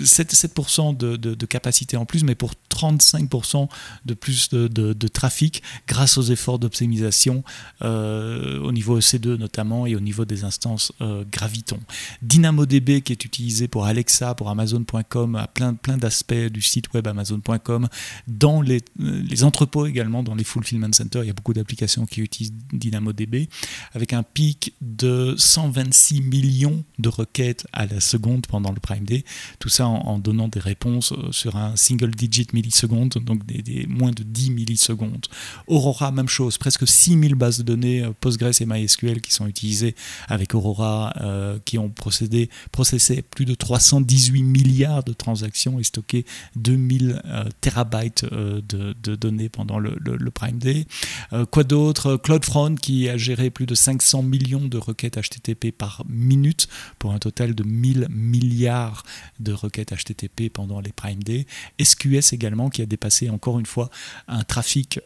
7%, 0.00 0.96
de, 0.96 1.46
capacité 1.46 1.96
en 1.96 2.04
plus, 2.04 2.24
mais 2.24 2.34
pour 2.34 2.54
35% 2.68 3.68
de 4.04 4.14
plus 4.14 4.50
de, 4.50 5.08
trafic 5.08 5.62
grâce 5.86 6.18
aux 6.18 6.22
efforts 6.22 6.58
d'optimisation 6.58 7.44
au 7.80 8.72
niveau 8.72 8.98
EC2 8.98 9.36
notamment 9.36 9.86
et 9.86 9.94
au 9.94 10.00
niveau 10.00 10.24
des 10.24 10.42
instances 10.42 10.90
Graviton. 11.30 11.78
DynamoDB 12.22 13.02
qui 13.02 13.12
est 13.12 13.24
utilisé 13.24 13.68
pour 13.68 13.86
Alexa, 13.86 14.34
pour 14.34 14.48
Amazon.com, 14.48 15.11
à 15.16 15.46
plein, 15.46 15.74
plein 15.74 15.96
d'aspects 15.96 16.34
du 16.34 16.62
site 16.62 16.92
web 16.94 17.06
Amazon.com, 17.06 17.88
dans 18.28 18.62
les, 18.62 18.82
les, 18.98 19.44
entrepôts 19.44 19.86
également, 19.86 20.22
dans 20.22 20.34
les 20.34 20.44
fulfillment 20.44 20.92
centers, 20.92 21.24
il 21.24 21.26
y 21.26 21.30
a 21.30 21.34
beaucoup 21.34 21.52
d'applications 21.52 22.06
qui 22.06 22.20
utilisent 22.20 22.54
DynamoDB, 22.72 23.48
avec 23.92 24.12
un 24.12 24.22
pic 24.22 24.74
de 24.80 25.34
126 25.36 26.22
millions 26.22 26.84
de 26.98 27.08
requêtes 27.08 27.66
à 27.72 27.86
la 27.86 28.00
seconde 28.00 28.46
pendant 28.46 28.72
le 28.72 28.80
Prime 28.80 29.04
Day, 29.04 29.24
tout 29.58 29.68
ça 29.68 29.86
en, 29.86 30.18
donnant 30.18 30.48
des 30.48 30.60
réponses 30.60 31.12
euh, 31.12 31.32
sur 31.32 31.56
un 31.56 31.76
single 31.76 32.10
digit 32.10 32.48
milliseconde, 32.52 33.14
donc 33.24 33.44
des, 33.46 33.86
moins 33.88 34.12
de 34.12 34.22
10 34.22 34.50
millisecondes. 34.50 35.26
Aurora, 35.66 36.12
même 36.12 36.28
chose, 36.28 36.58
presque 36.58 36.86
6000 36.86 37.34
bases 37.34 37.58
de 37.58 37.62
données 37.62 38.02
euh, 38.02 38.12
Postgres 38.18 38.60
et 38.60 38.66
MySQL 38.66 39.20
qui 39.20 39.32
sont 39.32 39.46
utilisées 39.46 39.94
avec 40.28 40.54
Aurora, 40.54 41.12
euh, 41.20 41.58
qui 41.64 41.78
ont 41.78 41.88
procédé, 41.88 42.50
processé 42.70 43.22
plus 43.22 43.44
de 43.44 43.54
318 43.54 44.42
milliards 44.42 45.01
de 45.04 45.12
transactions 45.12 45.78
et 45.78 45.84
stocké 45.84 46.24
2000 46.56 47.22
euh, 47.24 47.44
terabytes 47.60 48.24
euh, 48.24 48.60
de, 48.68 49.16
données 49.16 49.48
pendant 49.48 49.78
le, 49.78 49.92
Prime 50.30 50.58
Day. 50.58 50.86
Euh, 51.32 51.44
quoi 51.44 51.64
d'autre? 51.64 52.16
CloudFront 52.16 52.74
qui 52.76 53.08
a 53.08 53.16
géré 53.16 53.50
plus 53.50 53.66
de 53.66 53.74
500 53.74 54.22
millions 54.22 54.66
de 54.66 54.78
requêtes 54.78 55.18
HTTP 55.18 55.70
par 55.70 56.04
minute 56.08 56.68
pour 56.98 57.12
un 57.12 57.18
total 57.18 57.54
de 57.54 57.62
1000 57.62 58.06
milliards 58.10 59.04
de 59.40 59.52
requêtes 59.52 59.92
HTTP 59.92 60.50
pendant 60.52 60.80
les 60.80 60.92
Prime 60.92 61.22
Day. 61.22 61.46
SQS 61.80 62.32
également 62.32 62.70
qui 62.70 62.82
a 62.82 62.86
dépassé 62.86 63.28
encore 63.30 63.58
une 63.58 63.66
fois 63.66 63.90
un 64.28 64.42
trafic 64.42 65.00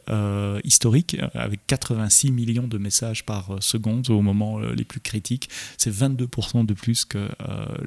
historique 0.65 1.17
avec 1.35 1.61
86 1.67 2.31
millions 2.31 2.69
de 2.69 2.79
messages 2.79 3.25
par 3.25 3.57
seconde 3.61 4.09
au 4.11 4.23
moment 4.23 4.59
les 4.61 4.85
plus 4.85 5.01
critiques. 5.01 5.49
C'est 5.77 5.93
22% 5.93 6.65
de 6.65 6.75
plus 6.75 7.05
que 7.05 7.29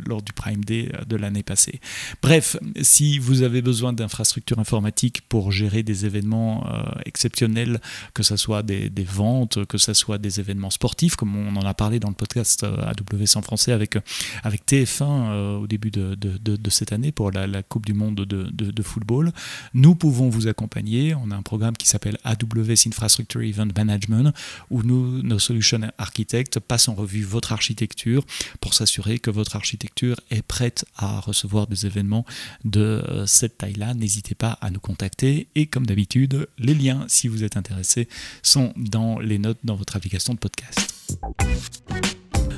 lors 0.06 0.22
du 0.22 0.34
Prime 0.34 0.64
Day 0.64 0.92
de 1.08 1.16
l'année 1.16 1.44
passée. 1.44 1.80
Bref, 2.22 2.58
si 2.82 3.20
vous 3.20 3.42
avez 3.42 3.62
besoin 3.62 3.94
d'infrastructures 3.94 4.60
informatiques 4.60 5.22
pour 5.28 5.52
gérer 5.52 5.84
des 5.84 6.06
événements 6.06 6.66
euh, 6.68 6.84
exceptionnels, 7.06 7.82
que 8.14 8.24
ce 8.24 8.38
soit 8.38 8.64
des, 8.64 8.90
ventes, 9.04 9.66
que 9.66 9.78
ce 9.78 9.94
soit 9.94 10.18
des 10.18 10.40
événements 10.40 10.70
sportifs, 10.70 11.16
comme 11.16 11.36
on 11.36 11.56
en 11.56 11.66
a 11.66 11.74
parlé 11.74 12.00
dans 12.00 12.10
le 12.10 12.16
podcast 12.16 12.64
euh, 12.64 12.78
AWS 12.82 13.38
en 13.38 13.42
français 13.42 13.72
avec, 13.72 13.98
avec 14.44 14.66
TF1 14.66 15.04
euh, 15.04 15.58
au 15.58 15.68
début 15.68 15.92
de, 15.92 16.70
cette 16.70 16.94
année 16.94 17.12
pour 17.12 17.32
la, 17.32 17.64
Coupe 17.64 17.86
du 17.86 17.94
Monde 17.94 18.16
de, 18.16 18.84
football, 18.84 19.32
nous 19.74 19.96
pouvons 19.96 20.30
vous 20.30 20.48
accompagner. 20.48 21.14
On 21.16 21.32
a 21.32 21.36
un 21.36 21.42
programme 21.42 21.76
qui 21.76 21.88
s'appelle 21.88 22.18
AWS 22.24 22.88
Infrastructure 22.88 23.42
Event 23.42 23.68
Management 23.76 24.34
où 24.70 24.84
nos 24.84 25.40
solution 25.40 25.80
architectes 25.98 26.60
passent 26.60 26.88
en 26.88 26.96
revue 26.96 27.24
votre 27.24 27.52
architecture 27.52 28.26
pour 28.62 28.74
s'assurer 28.74 29.20
que 29.20 29.32
votre 29.32 29.56
architecture 29.56 30.20
est 30.30 30.42
prête 30.42 30.86
à 30.96 31.20
recevoir 31.20 31.68
des 31.68 31.79
événements 31.86 32.26
de 32.66 32.82
euh, 32.82 33.26
cette 33.26 33.58
taille-là, 33.58 33.94
n'hésitez 33.94 34.36
pas 34.36 34.58
à 34.62 34.70
nous 34.70 34.80
contacter. 34.80 35.48
Et 35.56 35.68
comme 35.68 35.86
d'habitude, 35.86 36.48
les 36.58 36.74
liens, 36.74 37.06
si 37.08 37.28
vous 37.28 37.44
êtes 37.44 37.58
intéressé, 37.58 38.08
sont 38.44 38.74
dans 38.76 39.20
les 39.20 39.40
notes 39.40 39.60
dans 39.64 39.76
votre 39.76 39.96
application 39.96 40.34
de 40.34 40.40
podcast. 40.40 40.94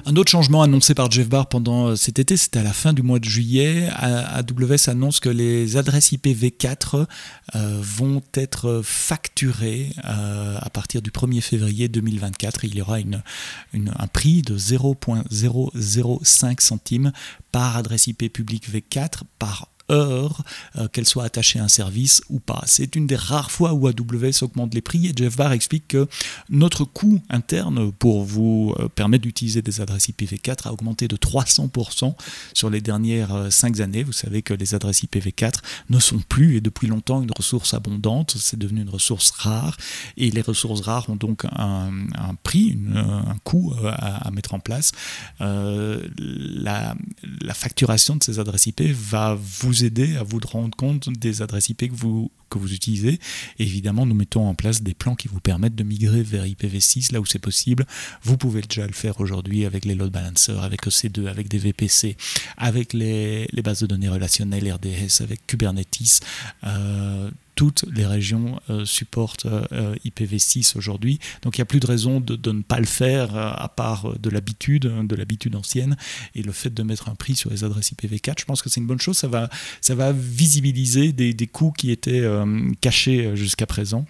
Un 0.06 0.16
autre 0.16 0.32
changement 0.32 0.62
annoncé 0.62 0.94
par 0.94 1.12
Jeff 1.12 1.28
Barr 1.30 1.48
pendant 1.48 1.88
euh, 1.88 1.96
cet 1.96 2.20
été, 2.20 2.38
c'était 2.38 2.60
à 2.60 2.64
la 2.64 2.74
fin 2.74 2.94
du 2.94 3.02
mois 3.02 3.18
de 3.20 3.26
juillet. 3.26 3.90
AWS 3.90 4.90
annonce 4.90 5.20
que 5.20 5.30
les 5.30 5.78
adresses 5.78 6.14
IPv4 6.14 7.08
euh, 7.56 7.80
vont 7.82 8.22
être 8.34 8.82
facturées 8.84 9.90
à 10.04 10.70
partir 10.70 11.02
du 11.02 11.10
1er 11.12 11.42
février 11.42 11.88
2024. 11.88 12.66
Il 12.66 12.76
y 12.76 12.82
aura 12.82 12.98
un 12.98 14.08
prix 14.08 14.42
de 14.42 14.58
0.005 14.58 16.62
centimes 16.62 17.14
par 17.52 17.78
adresse 17.78 18.08
IP 18.08 18.32
publique 18.32 18.70
V4 18.70 19.22
par 19.40 19.68
euh, 19.92 20.30
qu'elle 20.94 21.06
soit 21.06 21.26
attachée 21.26 21.60
à 21.60 21.64
un 21.66 21.68
service 21.68 22.22
ou 22.30 22.40
pas. 22.40 22.64
C'est 22.66 22.96
une 22.96 23.08
des 23.08 23.18
rares 23.18 23.52
fois 23.52 23.74
où 23.74 23.88
AWS 23.88 24.42
augmente 24.42 24.74
les 24.74 24.82
prix 24.82 25.08
et 25.08 25.14
Jeff 25.14 25.36
Barr 25.36 25.52
explique 25.52 25.90
que 25.90 26.08
notre 26.50 26.86
coût 26.86 27.22
interne 27.30 27.92
pour 27.92 28.24
vous 28.24 28.74
euh, 28.80 28.88
permettre 28.88 29.24
d'utiliser 29.24 29.62
des 29.62 29.82
adresses 29.82 30.10
IPv4 30.10 30.70
a 30.70 30.72
augmenté 30.72 31.10
de 31.10 31.18
300% 31.18 32.16
sur 32.54 32.70
les 32.70 32.80
dernières 32.80 33.52
5 33.52 33.80
euh, 33.80 33.84
années. 33.84 34.04
Vous 34.04 34.14
savez 34.14 34.42
que 34.42 34.54
les 34.54 34.74
adresses 34.76 35.04
IPv4 35.04 35.56
ne 35.90 36.00
sont 36.00 36.20
plus 36.20 36.56
et 36.56 36.62
depuis 36.62 36.88
longtemps 36.88 37.22
une 37.22 37.32
ressource 37.36 37.74
abondante, 37.74 38.36
c'est 38.38 38.58
devenu 38.58 38.82
une 38.82 38.90
ressource 38.90 39.32
rare 39.32 39.76
et 40.16 40.32
les 40.32 40.42
ressources 40.42 40.82
rares 40.82 41.10
ont 41.10 41.18
donc 41.18 41.44
un, 41.52 41.92
prix, 42.44 42.78
un 42.96 43.36
coût 43.44 43.74
à, 43.86 44.32
mettre 44.32 44.54
en 44.54 44.60
place. 44.60 44.94
la, 45.40 46.96
la 47.42 47.54
facturation 47.54 48.16
de 48.16 48.24
ces 48.24 48.40
adresses 48.40 48.68
IP 48.68 48.82
va 48.92 49.38
vous 49.38 49.81
aider 49.84 50.16
à 50.18 50.24
vous 50.24 50.40
rendre 50.46 50.76
compte 50.76 51.10
des 51.10 51.42
adresses 51.42 51.70
IP 51.70 51.90
que 51.90 51.96
vous, 51.96 52.32
que 52.50 52.58
vous 52.58 52.74
utilisez. 52.74 53.20
Évidemment, 53.60 54.06
nous 54.06 54.16
mettons 54.16 54.48
en 54.48 54.56
place 54.56 54.82
des 54.82 54.94
plans 54.94 55.16
qui 55.16 55.28
vous 55.28 55.40
permettent 55.40 55.76
de 55.76 55.84
migrer 55.84 56.24
vers 56.24 56.46
IPv6 56.46 57.14
là 57.14 57.20
où 57.20 57.26
c'est 57.26 57.40
possible. 57.40 57.86
Vous 58.24 58.38
pouvez 58.38 58.62
déjà 58.62 58.86
le 58.86 58.94
faire 58.94 59.20
aujourd'hui 59.20 59.66
avec 59.66 59.86
les 59.86 59.96
load 59.96 60.12
balancers, 60.12 60.62
avec 60.62 60.86
EC2, 60.86 61.28
avec 61.28 61.48
des 61.48 61.58
VPC, 61.58 62.18
avec 62.58 62.94
les, 62.94 63.48
les 63.52 63.62
bases 63.62 63.82
de 63.82 63.88
données 63.88 64.10
relationnelles 64.10 64.72
RDS, 64.72 65.22
avec 65.22 65.46
Kubernetes. 65.48 66.20
Euh, 66.64 67.30
toutes 67.62 67.86
les 67.96 68.08
régions 68.08 68.60
euh, 68.72 68.86
supportent 68.86 69.46
euh, 69.46 69.94
IPv6 70.04 70.76
aujourd'hui. 70.76 71.20
Donc 71.44 71.60
il 71.60 71.62
n'y 71.62 71.62
a 71.62 71.66
plus 71.66 71.80
de 71.80 71.86
raison 71.86 72.20
de, 72.20 72.52
ne 72.52 72.64
pas 72.64 72.80
le 72.80 72.88
faire 72.88 73.36
euh, 73.36 73.52
à 73.56 73.70
part 73.70 74.18
de 74.18 74.30
l'habitude, 74.32 74.92
hein, 74.92 75.04
de 75.04 75.16
l'habitude 75.16 75.56
ancienne. 75.56 75.96
Et 76.34 76.42
le 76.42 76.54
fait 76.54 76.74
de 76.74 76.82
mettre 76.82 77.08
un 77.08 77.14
prix 77.14 77.36
sur 77.36 77.52
les 77.52 77.64
adresses 77.64 77.94
IPv4, 77.94 78.40
je 78.40 78.46
pense 78.46 78.64
que 78.64 78.70
c'est 78.72 78.80
une 78.80 78.88
bonne 78.88 79.00
chose. 79.00 79.16
Ça 79.16 79.28
va, 79.28 79.48
ça 79.80 79.94
va 79.94 80.12
visibiliser 80.12 81.14
des, 81.14 81.36
des 81.36 81.46
coûts 81.46 81.72
qui 81.72 81.92
étaient 81.92 82.28
cachés 82.82 83.36
jusqu'à 83.36 83.68
présent 83.68 84.08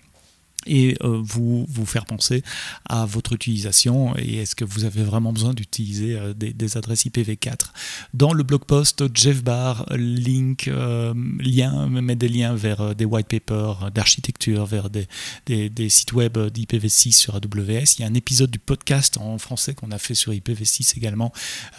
et 0.67 0.97
euh, 1.01 1.19
vous, 1.23 1.65
vous 1.69 1.85
faire 1.85 2.05
penser 2.05 2.43
à 2.87 3.05
votre 3.05 3.33
utilisation 3.33 4.15
et 4.17 4.37
est-ce 4.37 4.55
que 4.55 4.65
vous 4.65 4.85
avez 4.85 5.03
vraiment 5.03 5.33
besoin 5.33 5.53
d'utiliser 5.53 6.15
euh, 6.15 6.33
des, 6.33 6.77
adresses 6.77 7.05
IPv4. 7.05 7.71
Dans 8.13 8.33
le 8.33 8.43
blog 8.43 8.65
post, 8.65 9.03
Jeff 9.13 9.43
Barr 9.43 9.85
link, 9.91 10.67
euh, 10.67 11.13
lien, 11.39 11.89
met 11.89 12.15
des 12.15 12.29
liens 12.29 12.53
vers 12.55 12.95
des 12.95 13.05
white 13.05 13.27
papers 13.27 13.91
d'architecture, 13.91 14.65
vers 14.65 14.89
des, 14.89 15.07
des, 15.47 15.89
sites 15.89 16.13
web 16.13 16.37
d'IPv6 16.37 17.11
sur 17.11 17.35
AWS. 17.35 17.95
Il 17.97 18.01
y 18.01 18.03
a 18.03 18.07
un 18.07 18.13
épisode 18.13 18.51
du 18.51 18.59
podcast 18.59 19.17
en 19.17 19.37
français 19.37 19.73
qu'on 19.73 19.91
a 19.91 19.97
fait 19.97 20.15
sur 20.15 20.31
IPv6 20.31 20.97
également. 20.97 21.33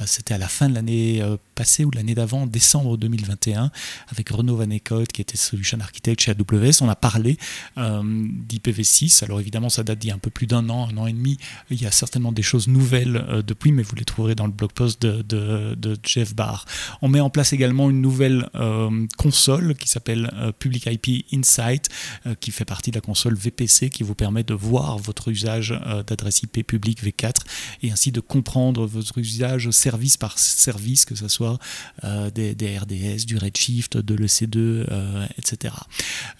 C'était 0.04 0.34
à 0.34 0.38
la 0.38 0.48
fin 0.48 0.68
de 0.68 0.74
l'année 0.74 1.22
passée 1.54 1.84
ou 1.84 1.90
l'année 1.90 2.14
d'avant, 2.14 2.46
décembre 2.46 2.98
2021, 2.98 3.70
avec 4.08 4.28
Renaud 4.28 4.56
Van 4.56 4.68
Eekhout 4.70 5.06
qui 5.12 5.22
était 5.22 5.38
Solution 5.38 5.78
Architect 5.80 6.20
chez 6.20 6.32
AWS. 6.32 6.82
On 6.82 6.88
a 6.88 6.96
parlé 6.96 7.38
d'IPv6 7.76 8.71
IPv6. 8.72 9.24
Alors 9.24 9.40
évidemment, 9.40 9.68
ça 9.68 9.82
date 9.82 9.98
d'il 9.98 10.08
y 10.08 10.10
a 10.10 10.14
un 10.14 10.18
peu 10.18 10.30
plus 10.30 10.46
d'un 10.46 10.68
an, 10.68 10.88
un 10.90 10.96
an 10.96 11.06
et 11.06 11.12
demi. 11.12 11.38
Il 11.70 11.80
y 11.80 11.86
a 11.86 11.90
certainement 11.90 12.32
des 12.32 12.42
choses 12.42 12.68
nouvelles 12.68 13.16
euh, 13.28 13.42
depuis, 13.42 13.72
mais 13.72 13.82
vous 13.82 13.94
les 13.96 14.04
trouverez 14.04 14.34
dans 14.34 14.46
le 14.46 14.52
blog 14.52 14.72
post 14.72 15.02
de, 15.02 15.98
Jeff 16.04 16.34
Barr. 16.34 16.64
On 17.00 17.08
met 17.08 17.20
en 17.20 17.30
place 17.30 17.52
également 17.52 17.90
une 17.90 18.00
nouvelle 18.00 18.48
euh, 18.54 19.06
console 19.16 19.74
qui 19.74 19.88
s'appelle 19.88 20.30
euh, 20.34 20.52
Public 20.52 20.86
IP 20.86 21.26
Insight, 21.32 21.88
qui 22.40 22.50
fait 22.50 22.64
partie 22.64 22.90
de 22.90 22.96
la 22.96 23.00
console 23.00 23.34
VPC, 23.34 23.90
qui 23.90 24.02
vous 24.02 24.14
permet 24.14 24.42
de 24.42 24.54
voir 24.54 24.98
votre 24.98 25.28
usage 25.28 25.78
d'adresse 26.06 26.42
IP 26.42 26.66
publique 26.66 27.02
V4 27.02 27.34
et 27.82 27.90
ainsi 27.90 28.12
de 28.12 28.20
comprendre 28.20 28.86
votre 28.86 29.18
usage 29.18 29.70
service 29.70 30.16
par 30.16 30.38
service, 30.38 31.04
que 31.04 31.14
ce 31.14 31.28
soit 31.28 31.58
des, 32.34 32.78
RDS, 32.78 33.26
du 33.26 33.36
Redshift, 33.36 33.96
de 33.96 34.14
l'EC2, 34.14 34.86
etc. 35.38 35.74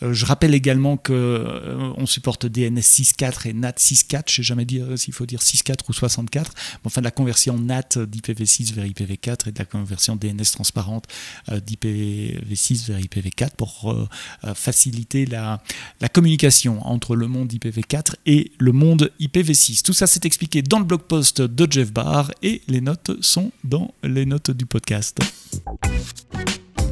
je 0.02 0.24
rappelle 0.24 0.54
également 0.54 0.96
que 0.96 1.92
on 1.96 2.06
supporte 2.22 2.46
DNS 2.46 2.78
6.4 2.78 3.48
et 3.48 3.52
NAT 3.52 3.72
6.4. 3.72 4.22
Je 4.28 4.36
sais 4.36 4.42
jamais 4.44 4.64
dire 4.64 4.86
euh, 4.88 4.96
s'il 4.96 5.12
faut 5.12 5.26
dire 5.26 5.40
6.4 5.40 5.78
ou 5.88 5.92
64. 5.92 6.52
enfin, 6.84 7.00
la 7.00 7.10
conversion 7.10 7.58
NAT 7.58 7.98
d'IPv6 7.98 8.74
vers 8.74 8.86
IPv4 8.86 9.48
et 9.48 9.52
de 9.52 9.58
la 9.58 9.64
conversion 9.64 10.14
DNS 10.14 10.44
transparente 10.52 11.06
euh, 11.50 11.58
d'IPv6 11.58 12.86
vers 12.86 13.00
IPv4 13.00 13.56
pour 13.56 13.90
euh, 13.90 14.54
faciliter 14.54 15.26
la, 15.26 15.60
la 16.00 16.08
communication 16.08 16.86
entre 16.86 17.16
le 17.16 17.26
monde 17.26 17.52
IPv4 17.52 18.14
et 18.26 18.52
le 18.58 18.70
monde 18.70 19.10
IPv6. 19.18 19.82
Tout 19.82 19.92
ça, 19.92 20.06
c'est 20.06 20.24
expliqué 20.24 20.62
dans 20.62 20.78
le 20.78 20.84
blog 20.84 21.02
post 21.02 21.42
de 21.42 21.66
Jeff 21.68 21.92
Barr 21.92 22.30
et 22.44 22.62
les 22.68 22.80
notes 22.80 23.20
sont 23.20 23.50
dans 23.64 23.92
les 24.04 24.26
notes 24.26 24.52
du 24.52 24.64
podcast. 24.64 25.18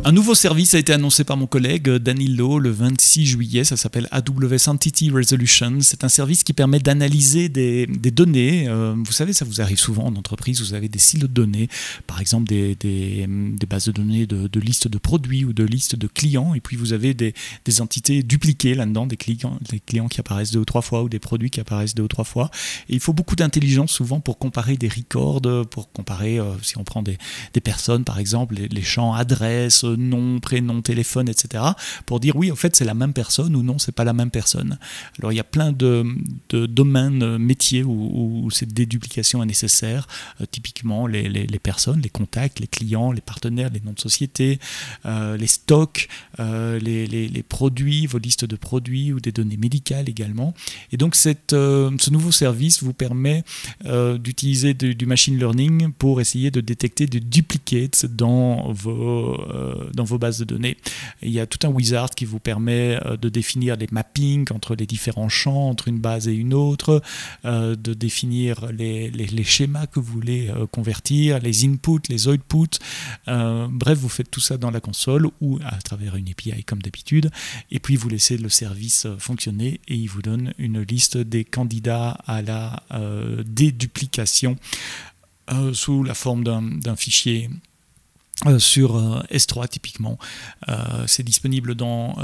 Un 0.02 0.12
nouveau 0.12 0.34
service 0.34 0.74
a 0.74 0.78
été 0.78 0.94
annoncé 0.94 1.24
par 1.24 1.36
mon 1.36 1.46
collègue 1.46 1.90
Danilo 1.90 2.58
le 2.58 2.70
26 2.70 3.26
juillet. 3.26 3.64
Ça 3.64 3.76
s'appelle 3.76 4.08
AWS 4.10 4.68
Entity 4.68 5.10
Resolution. 5.10 5.80
C'est 5.82 6.04
un 6.04 6.08
service 6.08 6.42
qui 6.42 6.54
permet 6.54 6.78
d'analyser 6.78 7.50
des, 7.50 7.86
données. 7.86 8.66
Euh, 8.66 8.94
vous 8.96 9.12
savez, 9.12 9.34
ça 9.34 9.44
vous 9.44 9.60
arrive 9.60 9.78
souvent 9.78 10.06
en 10.06 10.16
entreprise. 10.16 10.60
Vous 10.62 10.72
avez 10.72 10.88
des 10.88 10.98
silos 10.98 11.28
de 11.28 11.34
données, 11.34 11.68
par 12.06 12.18
exemple 12.18 12.48
des, 12.48 12.74
des, 12.76 13.26
bases 13.68 13.84
de 13.84 13.92
données 13.92 14.26
de, 14.26 14.60
listes 14.60 14.88
de 14.88 14.96
produits 14.96 15.44
ou 15.44 15.52
de 15.52 15.64
listes 15.64 15.96
de 15.96 16.06
clients. 16.06 16.54
Et 16.54 16.60
puis 16.60 16.76
vous 16.76 16.94
avez 16.94 17.12
des, 17.12 17.34
entités 17.80 18.22
dupliquées 18.22 18.74
là-dedans, 18.74 19.06
des 19.06 19.18
clients, 19.18 19.58
des 19.70 19.80
clients 19.80 20.08
qui 20.08 20.18
apparaissent 20.18 20.50
deux 20.50 20.60
ou 20.60 20.64
trois 20.64 20.82
fois 20.82 21.02
ou 21.02 21.10
des 21.10 21.20
produits 21.20 21.50
qui 21.50 21.60
apparaissent 21.60 21.94
deux 21.94 22.04
ou 22.04 22.08
trois 22.08 22.24
fois. 22.24 22.50
Et 22.88 22.94
il 22.94 23.00
faut 23.00 23.12
beaucoup 23.12 23.36
d'intelligence 23.36 23.92
souvent 23.92 24.18
pour 24.18 24.38
comparer 24.38 24.76
des 24.76 24.88
records, 24.88 25.42
pour 25.70 25.92
comparer, 25.92 26.38
euh, 26.38 26.54
si 26.62 26.78
on 26.78 26.84
prend 26.84 27.02
des, 27.02 27.18
personnes 27.62 28.04
par 28.04 28.18
exemple, 28.18 28.54
les, 28.54 28.68
les 28.68 28.82
champs 28.82 29.12
adresse, 29.12 29.84
nom, 29.96 30.40
prénom, 30.40 30.82
téléphone, 30.82 31.28
etc. 31.28 31.64
pour 32.06 32.20
dire 32.20 32.36
oui, 32.36 32.50
en 32.50 32.56
fait, 32.56 32.76
c'est 32.76 32.84
la 32.84 32.94
même 32.94 33.12
personne 33.12 33.54
ou 33.56 33.62
non, 33.62 33.78
c'est 33.78 33.92
pas 33.92 34.04
la 34.04 34.12
même 34.12 34.30
personne. 34.30 34.78
Alors 35.18 35.32
il 35.32 35.36
y 35.36 35.40
a 35.40 35.44
plein 35.44 35.72
de, 35.72 36.04
domaines 36.50 37.22
euh, 37.22 37.38
métiers 37.38 37.82
où, 37.84 38.48
cette 38.50 38.72
déduplication 38.72 39.42
est 39.42 39.46
nécessaire. 39.46 40.08
Euh, 40.40 40.44
typiquement, 40.50 41.06
les, 41.06 41.46
personnes, 41.62 42.00
les 42.00 42.08
contacts, 42.08 42.60
les 42.60 42.66
clients, 42.66 43.12
les 43.12 43.20
partenaires, 43.20 43.70
les 43.72 43.80
noms 43.80 43.92
de 43.92 44.00
société, 44.00 44.58
euh, 45.06 45.36
les 45.36 45.46
stocks, 45.46 46.08
les, 46.38 47.44
produits, 47.48 48.06
vos 48.06 48.18
listes 48.18 48.44
de 48.44 48.56
produits 48.56 49.12
ou 49.12 49.20
des 49.20 49.32
données 49.32 49.56
médicales 49.56 50.08
également. 50.08 50.54
Et 50.92 50.96
donc 50.96 51.14
cette, 51.14 51.50
ce 51.50 52.10
nouveau 52.10 52.32
service 52.32 52.82
vous 52.82 52.92
permet 52.92 53.44
d'utiliser 54.18 54.74
du 54.74 55.06
machine 55.06 55.38
learning 55.38 55.92
pour 55.92 56.20
essayer 56.20 56.50
de 56.50 56.60
détecter 56.60 57.06
des 57.06 57.20
duplicates 57.20 58.06
dans 58.06 58.72
vos, 58.72 59.36
dans 59.94 60.04
vos 60.04 60.18
bases 60.18 60.38
de 60.38 60.44
données. 60.44 60.76
il 61.22 61.30
y 61.30 61.40
a 61.40 61.46
tout 61.46 61.66
un 61.66 61.70
wizard 61.70 62.10
qui 62.10 62.24
vous 62.24 62.38
permet 62.38 62.98
euh, 63.06 63.16
de 63.16 63.28
définir 63.28 63.76
les 63.76 63.86
mappings 63.90 64.46
entre 64.52 64.74
les 64.74 64.86
différents 64.86 65.28
champs, 65.28 65.68
entre 65.68 65.88
une 65.88 65.98
base 65.98 66.28
et 66.28 66.34
une 66.34 66.54
autre, 66.54 67.02
euh, 67.44 67.76
de 67.76 67.94
définir 67.94 68.66
les, 68.72 69.10
schémas 69.44 69.86
que 69.86 70.00
vous 70.00 70.12
voulez 70.12 70.48
euh, 70.48 70.66
convertir, 70.66 71.38
les 71.40 71.64
inputs, 71.64 72.08
les 72.08 72.28
outputs. 72.28 72.78
bref, 73.26 73.98
vous 73.98 74.08
faites 74.08 74.30
tout 74.30 74.40
ça 74.40 74.56
dans 74.56 74.70
la 74.70 74.80
console 74.80 75.28
ou 75.40 75.58
à 75.64 75.76
travers 75.78 76.16
une 76.16 76.28
API 76.28 76.64
comme 76.64 76.82
d'habitude. 76.82 77.30
Et 77.70 77.80
puis 77.80 77.96
vous 77.96 78.08
laissez 78.08 78.36
le 78.36 78.48
service 78.48 79.06
fonctionner 79.18 79.80
et 79.88 79.94
il 79.94 80.08
vous 80.08 80.22
donne 80.22 80.52
une 80.58 80.82
liste 80.82 81.16
des 81.16 81.44
candidats 81.44 82.18
à 82.26 82.42
la 82.42 82.82
déduplication 83.44 84.56
sous 85.72 86.04
la 86.04 86.14
forme 86.14 86.44
d'un 86.44 86.96
fichier 86.96 87.50
euh, 88.46 88.58
sur 88.58 88.96
euh, 88.96 89.20
S3 89.30 89.68
typiquement. 89.68 90.18
Euh, 90.68 91.04
c'est 91.06 91.22
disponible 91.22 91.74
dans 91.74 92.16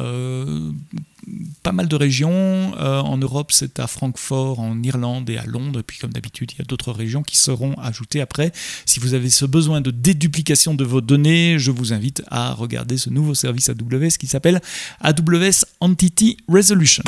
pas 1.63 1.73
mal 1.73 1.89
de 1.89 1.97
régions. 1.97 2.73
en 2.79 3.19
Europe, 3.19 3.51
c'est 3.53 3.81
à 3.81 3.87
Francfort, 3.87 4.61
en 4.61 4.81
Irlande 4.83 5.29
et 5.29 5.37
à 5.37 5.45
Londres. 5.45 5.81
Et 5.81 5.83
puis, 5.83 5.99
comme 5.99 6.13
d'habitude, 6.13 6.53
il 6.53 6.59
y 6.61 6.63
a 6.63 6.65
d'autres 6.65 6.93
régions 6.93 7.23
qui 7.23 7.37
seront 7.37 7.75
ajoutées 7.75 8.21
après. 8.21 8.53
Si 8.87 9.01
vous 9.01 9.15
avez 9.15 9.29
ce 9.29 9.45
besoin 9.45 9.81
de 9.81 9.91
déduplication 9.91 10.75
de 10.75 10.85
vos 10.85 11.01
données, 11.01 11.59
je 11.59 11.71
vous 11.71 11.93
invite 11.93 12.23
à 12.29 12.55
regarder 12.55 12.97
ce 12.97 13.11
nouveau 13.11 13.35
service 13.35 13.69
AWS 13.69 14.17
qui 14.19 14.29
s'appelle 14.29 14.61
AWS 15.01 15.65
Entity 15.81 16.37
Resolution. 16.49 17.03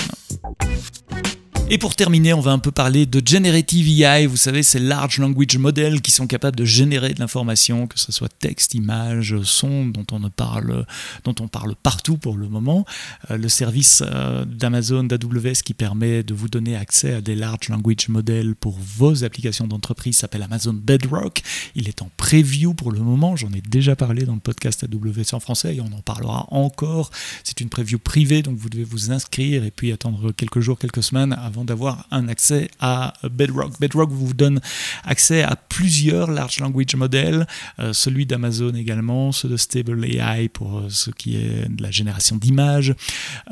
Et 1.70 1.76
pour 1.76 1.94
terminer, 1.94 2.32
on 2.32 2.40
va 2.40 2.52
un 2.52 2.58
peu 2.58 2.70
parler 2.70 3.04
de 3.04 3.20
Generative 3.22 4.00
AI. 4.00 4.24
Vous 4.24 4.38
savez, 4.38 4.62
ces 4.62 4.78
large 4.78 5.18
language 5.18 5.58
models 5.58 6.00
qui 6.00 6.10
sont 6.10 6.26
capables 6.26 6.56
de 6.56 6.64
générer 6.64 7.12
de 7.12 7.20
l'information, 7.20 7.86
que 7.86 7.98
ce 7.98 8.10
soit 8.10 8.30
texte, 8.30 8.72
image, 8.72 9.36
son, 9.42 9.84
dont 9.84 10.06
on, 10.10 10.30
parle, 10.30 10.86
dont 11.24 11.34
on 11.40 11.46
parle 11.46 11.74
partout 11.76 12.16
pour 12.16 12.38
le 12.38 12.48
moment. 12.48 12.86
Euh, 13.30 13.36
le 13.36 13.50
service 13.50 14.02
euh, 14.06 14.46
d'Amazon, 14.46 15.04
d'AWS 15.04 15.60
qui 15.62 15.74
permet 15.74 16.22
de 16.22 16.32
vous 16.32 16.48
donner 16.48 16.74
accès 16.74 17.12
à 17.12 17.20
des 17.20 17.34
large 17.34 17.68
language 17.68 18.08
models 18.08 18.54
pour 18.54 18.78
vos 18.78 19.22
applications 19.22 19.66
d'entreprise 19.66 20.16
s'appelle 20.16 20.44
Amazon 20.44 20.72
Bedrock. 20.72 21.42
Il 21.74 21.86
est 21.86 22.00
en 22.00 22.10
preview 22.16 22.72
pour 22.72 22.92
le 22.92 23.00
moment. 23.00 23.36
J'en 23.36 23.52
ai 23.52 23.60
déjà 23.60 23.94
parlé 23.94 24.24
dans 24.24 24.34
le 24.34 24.40
podcast 24.40 24.84
AWS 24.84 25.34
en 25.34 25.40
français 25.40 25.76
et 25.76 25.80
on 25.82 25.92
en 25.92 26.00
parlera 26.00 26.46
encore. 26.50 27.10
C'est 27.44 27.60
une 27.60 27.68
preview 27.68 27.98
privée, 27.98 28.40
donc 28.40 28.56
vous 28.56 28.70
devez 28.70 28.84
vous 28.84 29.12
inscrire 29.12 29.64
et 29.64 29.70
puis 29.70 29.92
attendre 29.92 30.32
quelques 30.32 30.60
jours, 30.60 30.78
quelques 30.78 31.02
semaines 31.02 31.36
d'avoir 31.64 32.06
un 32.10 32.28
accès 32.28 32.68
à 32.80 33.14
Bedrock. 33.30 33.78
Bedrock 33.80 34.10
vous 34.10 34.34
donne 34.34 34.60
accès 35.04 35.42
à 35.42 35.56
plusieurs 35.56 36.30
large 36.30 36.60
language 36.60 36.94
models, 36.96 37.46
euh, 37.78 37.92
celui 37.92 38.26
d'Amazon 38.26 38.74
également, 38.74 39.32
ceux 39.32 39.48
de 39.48 39.56
Stable 39.56 40.04
AI 40.04 40.48
pour 40.48 40.78
euh, 40.78 40.86
ce 40.88 41.10
qui 41.10 41.36
est 41.36 41.68
de 41.68 41.82
la 41.82 41.90
génération 41.90 42.36
d'images, 42.36 42.94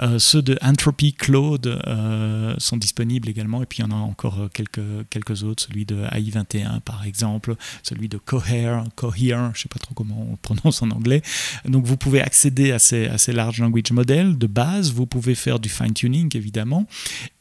euh, 0.00 0.18
ceux 0.18 0.42
de 0.42 0.58
Entropy 0.62 1.12
Cloud 1.12 1.80
sont 2.58 2.76
disponibles 2.76 3.28
également, 3.28 3.62
et 3.62 3.66
puis 3.66 3.78
il 3.78 3.82
y 3.82 3.84
en 3.84 3.90
a 3.90 4.00
encore 4.00 4.48
quelques, 4.52 4.80
quelques 5.10 5.42
autres, 5.42 5.64
celui 5.64 5.84
de 5.84 5.96
AI21 6.06 6.80
par 6.80 7.04
exemple, 7.04 7.54
celui 7.82 8.08
de 8.08 8.18
Cohere, 8.18 8.84
Cohere, 8.94 9.50
je 9.52 9.58
ne 9.58 9.62
sais 9.62 9.68
pas 9.68 9.78
trop 9.78 9.94
comment 9.94 10.26
on 10.32 10.36
prononce 10.36 10.82
en 10.82 10.90
anglais. 10.90 11.22
Donc 11.66 11.84
vous 11.86 11.96
pouvez 11.96 12.20
accéder 12.20 12.72
à 12.72 12.78
ces, 12.78 13.06
à 13.06 13.18
ces 13.18 13.32
large 13.32 13.60
language 13.60 13.92
models 13.92 14.38
de 14.38 14.46
base, 14.46 14.92
vous 14.92 15.06
pouvez 15.06 15.34
faire 15.34 15.58
du 15.58 15.68
fine-tuning 15.68 16.36
évidemment, 16.36 16.86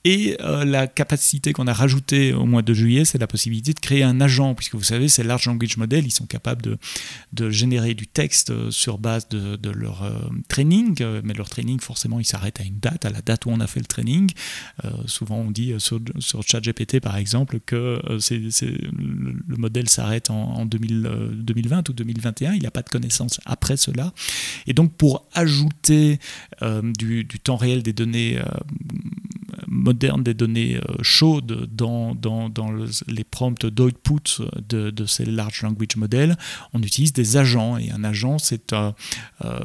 et 0.03 0.37
la 0.63 0.87
capacité 0.87 1.53
qu'on 1.53 1.67
a 1.67 1.73
rajoutée 1.73 2.33
au 2.33 2.45
mois 2.45 2.61
de 2.61 2.73
juillet, 2.73 3.05
c'est 3.05 3.17
la 3.17 3.27
possibilité 3.27 3.73
de 3.73 3.79
créer 3.79 4.03
un 4.03 4.21
agent, 4.21 4.55
puisque 4.55 4.75
vous 4.75 4.83
savez, 4.83 5.07
ces 5.07 5.23
large 5.23 5.47
language 5.47 5.77
models, 5.77 6.05
ils 6.05 6.11
sont 6.11 6.25
capables 6.25 6.61
de, 6.61 6.77
de 7.33 7.49
générer 7.49 7.93
du 7.93 8.07
texte 8.07 8.51
euh, 8.51 8.71
sur 8.71 8.97
base 8.97 9.27
de, 9.29 9.55
de 9.55 9.69
leur 9.69 10.03
euh, 10.03 10.11
training, 10.47 11.03
mais 11.23 11.33
leur 11.33 11.49
training, 11.49 11.79
forcément, 11.79 12.19
il 12.19 12.25
s'arrête 12.25 12.59
à 12.59 12.63
une 12.63 12.79
date, 12.79 13.05
à 13.05 13.09
la 13.09 13.21
date 13.21 13.45
où 13.45 13.49
on 13.49 13.59
a 13.59 13.67
fait 13.67 13.79
le 13.79 13.85
training. 13.85 14.31
souvent, 15.05 15.37
on 15.37 15.51
dit 15.51 15.73
sur, 15.79 15.99
sur 16.19 16.43
ChatGPT, 16.43 16.99
par 16.99 17.17
exemple, 17.17 17.59
que 17.65 18.01
c'est, 18.19 18.39
le, 18.61 19.57
modèle 19.57 19.89
s'arrête 19.89 20.29
en, 20.29 20.65
2020 20.65 21.89
ou 21.89 21.93
2021, 21.93 22.53
il 22.53 22.63
n'a 22.63 22.71
pas 22.71 22.81
de 22.81 22.89
connaissances 22.89 23.39
après 23.45 23.77
cela. 23.77 24.13
Et 24.67 24.73
donc, 24.73 24.93
pour 24.93 25.25
ajouter 25.33 26.19
du, 26.61 27.23
du, 27.23 27.39
temps 27.39 27.55
réel 27.55 27.83
des 27.83 27.93
données 27.93 28.39
moderne 29.67 30.23
des 30.23 30.33
données 30.33 30.77
euh, 30.77 30.81
chaudes 31.01 31.67
dans, 31.71 32.15
dans, 32.15 32.49
dans 32.49 32.71
les 33.07 33.23
prompts 33.23 33.65
d'output 33.65 34.41
de, 34.69 35.05
ces 35.05 35.25
large 35.25 35.61
language 35.61 35.95
models, 35.97 36.37
on 36.73 36.81
utilise 36.81 37.13
des 37.13 37.37
agents. 37.37 37.77
Et 37.77 37.91
un 37.91 38.03
agent, 38.03 38.39
c'est 38.39 38.73
un, 38.73 38.95
euh, 39.43 39.59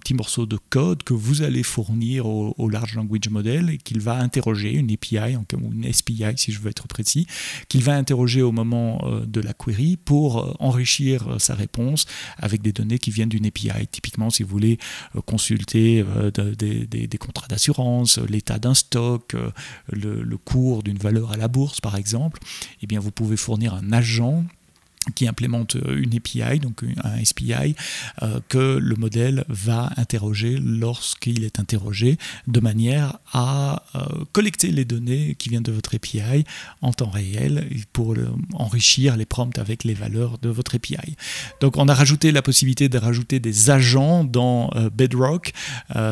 petit 0.00 0.14
morceau 0.14 0.46
de 0.46 0.58
code 0.70 1.02
que 1.02 1.14
vous 1.14 1.42
allez 1.42 1.62
fournir 1.62 2.26
au, 2.26 2.68
large 2.68 2.94
language 2.94 3.28
model 3.30 3.70
et 3.70 3.78
qu'il 3.78 4.00
va 4.00 4.18
interroger, 4.18 4.72
une 4.72 4.90
API, 4.90 5.36
ou 5.36 5.72
une 5.72 5.92
SPI 5.92 6.24
si 6.36 6.52
je 6.52 6.60
veux 6.60 6.70
être 6.70 6.86
précis, 6.86 7.26
qu'il 7.68 7.82
va 7.82 7.94
interroger 7.94 8.42
au 8.42 8.52
moment 8.52 9.00
euh, 9.04 9.24
de 9.26 9.40
la 9.40 9.54
query 9.54 9.96
pour 9.96 10.56
enrichir 10.60 11.36
sa 11.38 11.54
réponse 11.54 12.06
avec 12.36 12.62
des 12.62 12.72
données 12.72 12.98
qui 12.98 13.10
viennent 13.10 13.28
d'une 13.28 13.46
API. 13.46 13.86
Typiquement, 13.90 14.30
si 14.30 14.42
vous 14.42 14.48
voulez 14.50 14.78
consulter 15.26 16.04
des, 16.58 16.86
des 16.86 17.18
contrats 17.18 17.46
d'assurance, 17.48 18.18
l'état 18.18 18.58
d'un 18.58 18.74
stock, 18.74 19.34
le, 19.92 20.36
cours 20.36 20.82
d'une 20.82 20.98
valeur 20.98 21.32
à 21.32 21.36
la 21.36 21.48
bourse, 21.48 21.80
par 21.80 21.96
exemple, 21.96 22.40
eh 22.82 22.86
bien, 22.86 23.00
vous 23.00 23.10
pouvez 23.10 23.36
fournir 23.36 23.74
un 23.74 23.92
agent 23.92 24.44
qui 25.14 25.26
implémente 25.26 25.76
euh, 25.76 26.02
une 26.02 26.14
API, 26.14 26.58
donc 26.60 26.84
un 27.02 27.24
SPI, 27.24 27.74
euh, 28.22 28.40
que 28.48 28.78
le 28.78 28.96
modèle 28.96 29.44
va 29.48 29.90
interroger 29.96 30.58
lorsqu'il 30.62 31.44
est 31.44 31.58
interrogé, 31.58 32.18
de 32.46 32.60
manière 32.60 33.18
à 33.32 33.82
euh, 33.94 34.24
collecter 34.32 34.70
les 34.70 34.84
données 34.84 35.34
qui 35.38 35.48
viennent 35.48 35.62
de 35.62 35.72
votre 35.72 35.94
API 35.94 36.44
en 36.82 36.92
temps 36.92 37.10
réel 37.10 37.68
pour 37.92 38.14
enrichir 38.54 39.16
les 39.16 39.26
prompts 39.26 39.58
avec 39.58 39.84
les 39.84 39.94
valeurs 39.94 40.38
de 40.38 40.48
votre 40.48 40.76
API. 40.76 41.16
Donc 41.60 41.76
on 41.76 41.88
a 41.88 41.94
rajouté 41.94 42.32
la 42.32 42.42
possibilité 42.42 42.88
de 42.88 42.98
rajouter 42.98 43.40
des 43.40 43.70
agents 43.70 44.24
dans 44.24 44.70
Bedrock. 44.94 45.52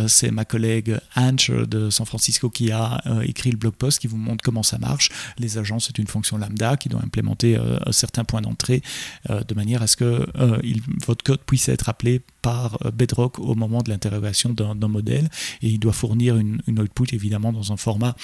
C'est 0.08 0.30
ma 0.30 0.44
collègue 0.44 0.98
Ange 1.16 1.50
de 1.50 1.90
San 1.90 2.06
Francisco 2.06 2.50
qui 2.50 2.70
a 2.70 3.02
écrit 3.24 3.50
le 3.50 3.56
blog 3.56 3.74
post 3.74 3.98
qui 3.98 4.06
vous 4.06 4.16
montre 4.16 4.42
comment 4.42 4.62
ça 4.62 4.78
marche. 4.78 5.10
Les 5.38 5.58
agents, 5.58 5.78
c'est 5.78 5.98
une 5.98 6.06
fonction 6.06 6.38
lambda 6.38 6.76
qui 6.76 6.88
doit 6.88 7.02
implémenter 7.02 7.58
certains 7.90 8.24
points 8.24 8.42
d'entrée 8.42 8.82
euh, 9.30 9.42
de 9.42 9.54
manière 9.54 9.82
à 9.82 9.86
ce 9.86 9.96
que 9.96 10.26
euh, 10.38 10.60
votre 11.06 11.24
code 11.24 11.40
puisse 11.40 11.68
être 11.68 11.88
appelé 11.88 12.20
par 12.42 12.78
euh, 12.84 12.90
Bedrock 12.90 13.38
au 13.38 13.54
moment 13.54 13.82
de 13.82 13.90
l'interrogation 13.90 14.50
d'un 14.50 14.88
modèle 14.88 15.28
et 15.62 15.68
il 15.68 15.78
doit 15.78 15.92
fournir 15.92 16.36
une, 16.36 16.60
output 16.68 17.06
évidemment 17.12 17.52
dans 17.52 17.72
un 17.72 17.76
format 17.76 18.14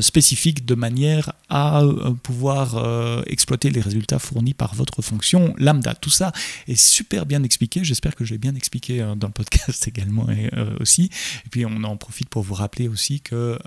spécifique 0.00 0.64
de 0.64 0.74
manière 0.74 1.32
à 1.48 1.82
pouvoir 2.22 3.24
exploiter 3.26 3.70
les 3.70 3.80
résultats 3.80 4.18
fournis 4.18 4.54
par 4.54 4.74
votre 4.74 5.02
fonction 5.02 5.54
lambda. 5.58 5.94
Tout 5.94 6.10
ça 6.10 6.32
est 6.68 6.76
super 6.76 7.26
bien 7.26 7.42
expliqué, 7.42 7.82
j'espère 7.82 8.14
que 8.14 8.24
je 8.24 8.32
l'ai 8.32 8.38
bien 8.38 8.54
expliqué 8.54 8.98
dans 9.16 9.26
le 9.26 9.32
podcast 9.32 9.88
également 9.88 10.30
et, 10.30 10.50
aussi. 10.80 11.10
Et 11.46 11.48
puis 11.50 11.66
on 11.66 11.82
en 11.82 11.96
profite 11.96 12.28
pour 12.28 12.42
vous 12.42 12.54
rappeler 12.54 12.88
aussi 12.88 13.20
que 13.20 13.58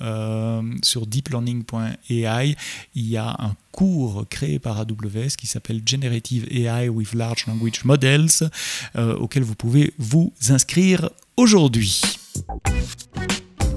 sur 0.83 1.05
deeplearning.ai, 1.05 2.55
il 2.95 3.07
y 3.07 3.17
a 3.17 3.35
un 3.39 3.55
cours 3.71 4.25
créé 4.29 4.59
par 4.59 4.79
AWS 4.79 5.35
qui 5.37 5.47
s'appelle 5.47 5.81
Generative 5.85 6.47
AI 6.51 6.89
with 6.89 7.13
Large 7.13 7.45
Language 7.47 7.83
Models, 7.83 8.49
euh, 8.95 9.15
auquel 9.15 9.43
vous 9.43 9.55
pouvez 9.55 9.93
vous 9.97 10.33
inscrire 10.49 11.09
aujourd'hui. 11.37 12.01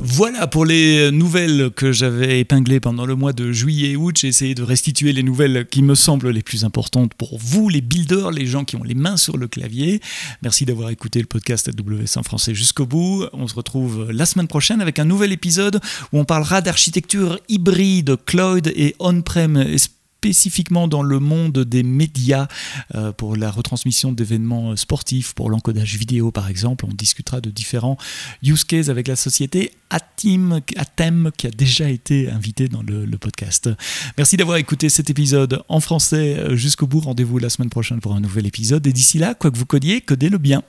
Voilà 0.04 0.48
pour 0.48 0.64
les 0.64 1.12
nouvelles 1.12 1.70
que 1.70 1.92
j'avais 1.92 2.40
épinglées 2.40 2.80
pendant 2.80 3.06
le 3.06 3.14
mois 3.14 3.32
de 3.32 3.52
juillet 3.52 3.90
et 3.90 3.96
août. 3.96 4.16
J'ai 4.18 4.26
essayé 4.26 4.52
de 4.56 4.64
restituer 4.64 5.12
les 5.12 5.22
nouvelles 5.22 5.64
qui 5.70 5.80
me 5.80 5.94
semblent 5.94 6.30
les 6.30 6.42
plus 6.42 6.64
importantes 6.64 7.14
pour 7.14 7.38
vous, 7.38 7.68
les 7.68 7.80
builders, 7.80 8.32
les 8.32 8.44
gens 8.46 8.64
qui 8.64 8.74
ont 8.74 8.82
les 8.82 8.96
mains 8.96 9.16
sur 9.16 9.36
le 9.36 9.46
clavier. 9.46 10.00
Merci 10.42 10.64
d'avoir 10.64 10.90
écouté 10.90 11.20
le 11.20 11.26
podcast 11.26 11.68
AWS 11.68 12.18
en 12.18 12.24
français 12.24 12.52
jusqu'au 12.52 12.84
bout. 12.84 13.26
On 13.32 13.46
se 13.46 13.54
retrouve 13.54 14.10
la 14.10 14.26
semaine 14.26 14.48
prochaine 14.48 14.80
avec 14.80 14.98
un 14.98 15.04
nouvel 15.04 15.30
épisode 15.30 15.80
où 16.12 16.18
on 16.18 16.24
parlera 16.24 16.62
d'architecture 16.62 17.38
hybride, 17.48 18.16
cloud 18.26 18.72
et 18.74 18.96
on-prem 18.98 19.56
spécifiquement 20.22 20.86
dans 20.86 21.02
le 21.02 21.18
monde 21.18 21.58
des 21.64 21.82
médias 21.82 22.46
euh, 22.94 23.10
pour 23.10 23.34
la 23.34 23.50
retransmission 23.50 24.12
d'événements 24.12 24.76
sportifs, 24.76 25.34
pour 25.34 25.50
l'encodage 25.50 25.96
vidéo 25.96 26.30
par 26.30 26.48
exemple. 26.48 26.84
On 26.88 26.94
discutera 26.94 27.40
de 27.40 27.50
différents 27.50 27.96
use 28.40 28.62
cases 28.62 28.88
avec 28.88 29.08
la 29.08 29.16
société 29.16 29.72
Atim, 29.90 30.60
Atem 30.76 31.32
qui 31.36 31.48
a 31.48 31.50
déjà 31.50 31.90
été 31.90 32.30
invité 32.30 32.68
dans 32.68 32.82
le, 32.82 33.02
podcast. 33.18 33.68
Merci 34.16 34.36
d'avoir 34.36 34.58
écouté 34.58 34.88
cet 34.88 35.10
épisode 35.10 35.64
en 35.68 35.80
français 35.80 36.38
euh, 36.38 36.56
jusqu'au 36.56 36.86
bout. 36.86 37.00
Rendez-vous 37.00 37.38
la 37.38 37.50
semaine 37.50 37.70
prochaine 37.70 38.00
pour 38.00 38.14
un 38.14 38.20
nouvel 38.20 38.46
épisode. 38.46 38.86
Et 38.86 38.92
d'ici 38.92 39.18
là, 39.18 39.34
quoi 39.34 39.50
que 39.50 39.58
vous 39.58 39.66
codiez, 39.66 40.00
codez 40.00 40.28
le 40.28 40.38
bien. 40.38 40.62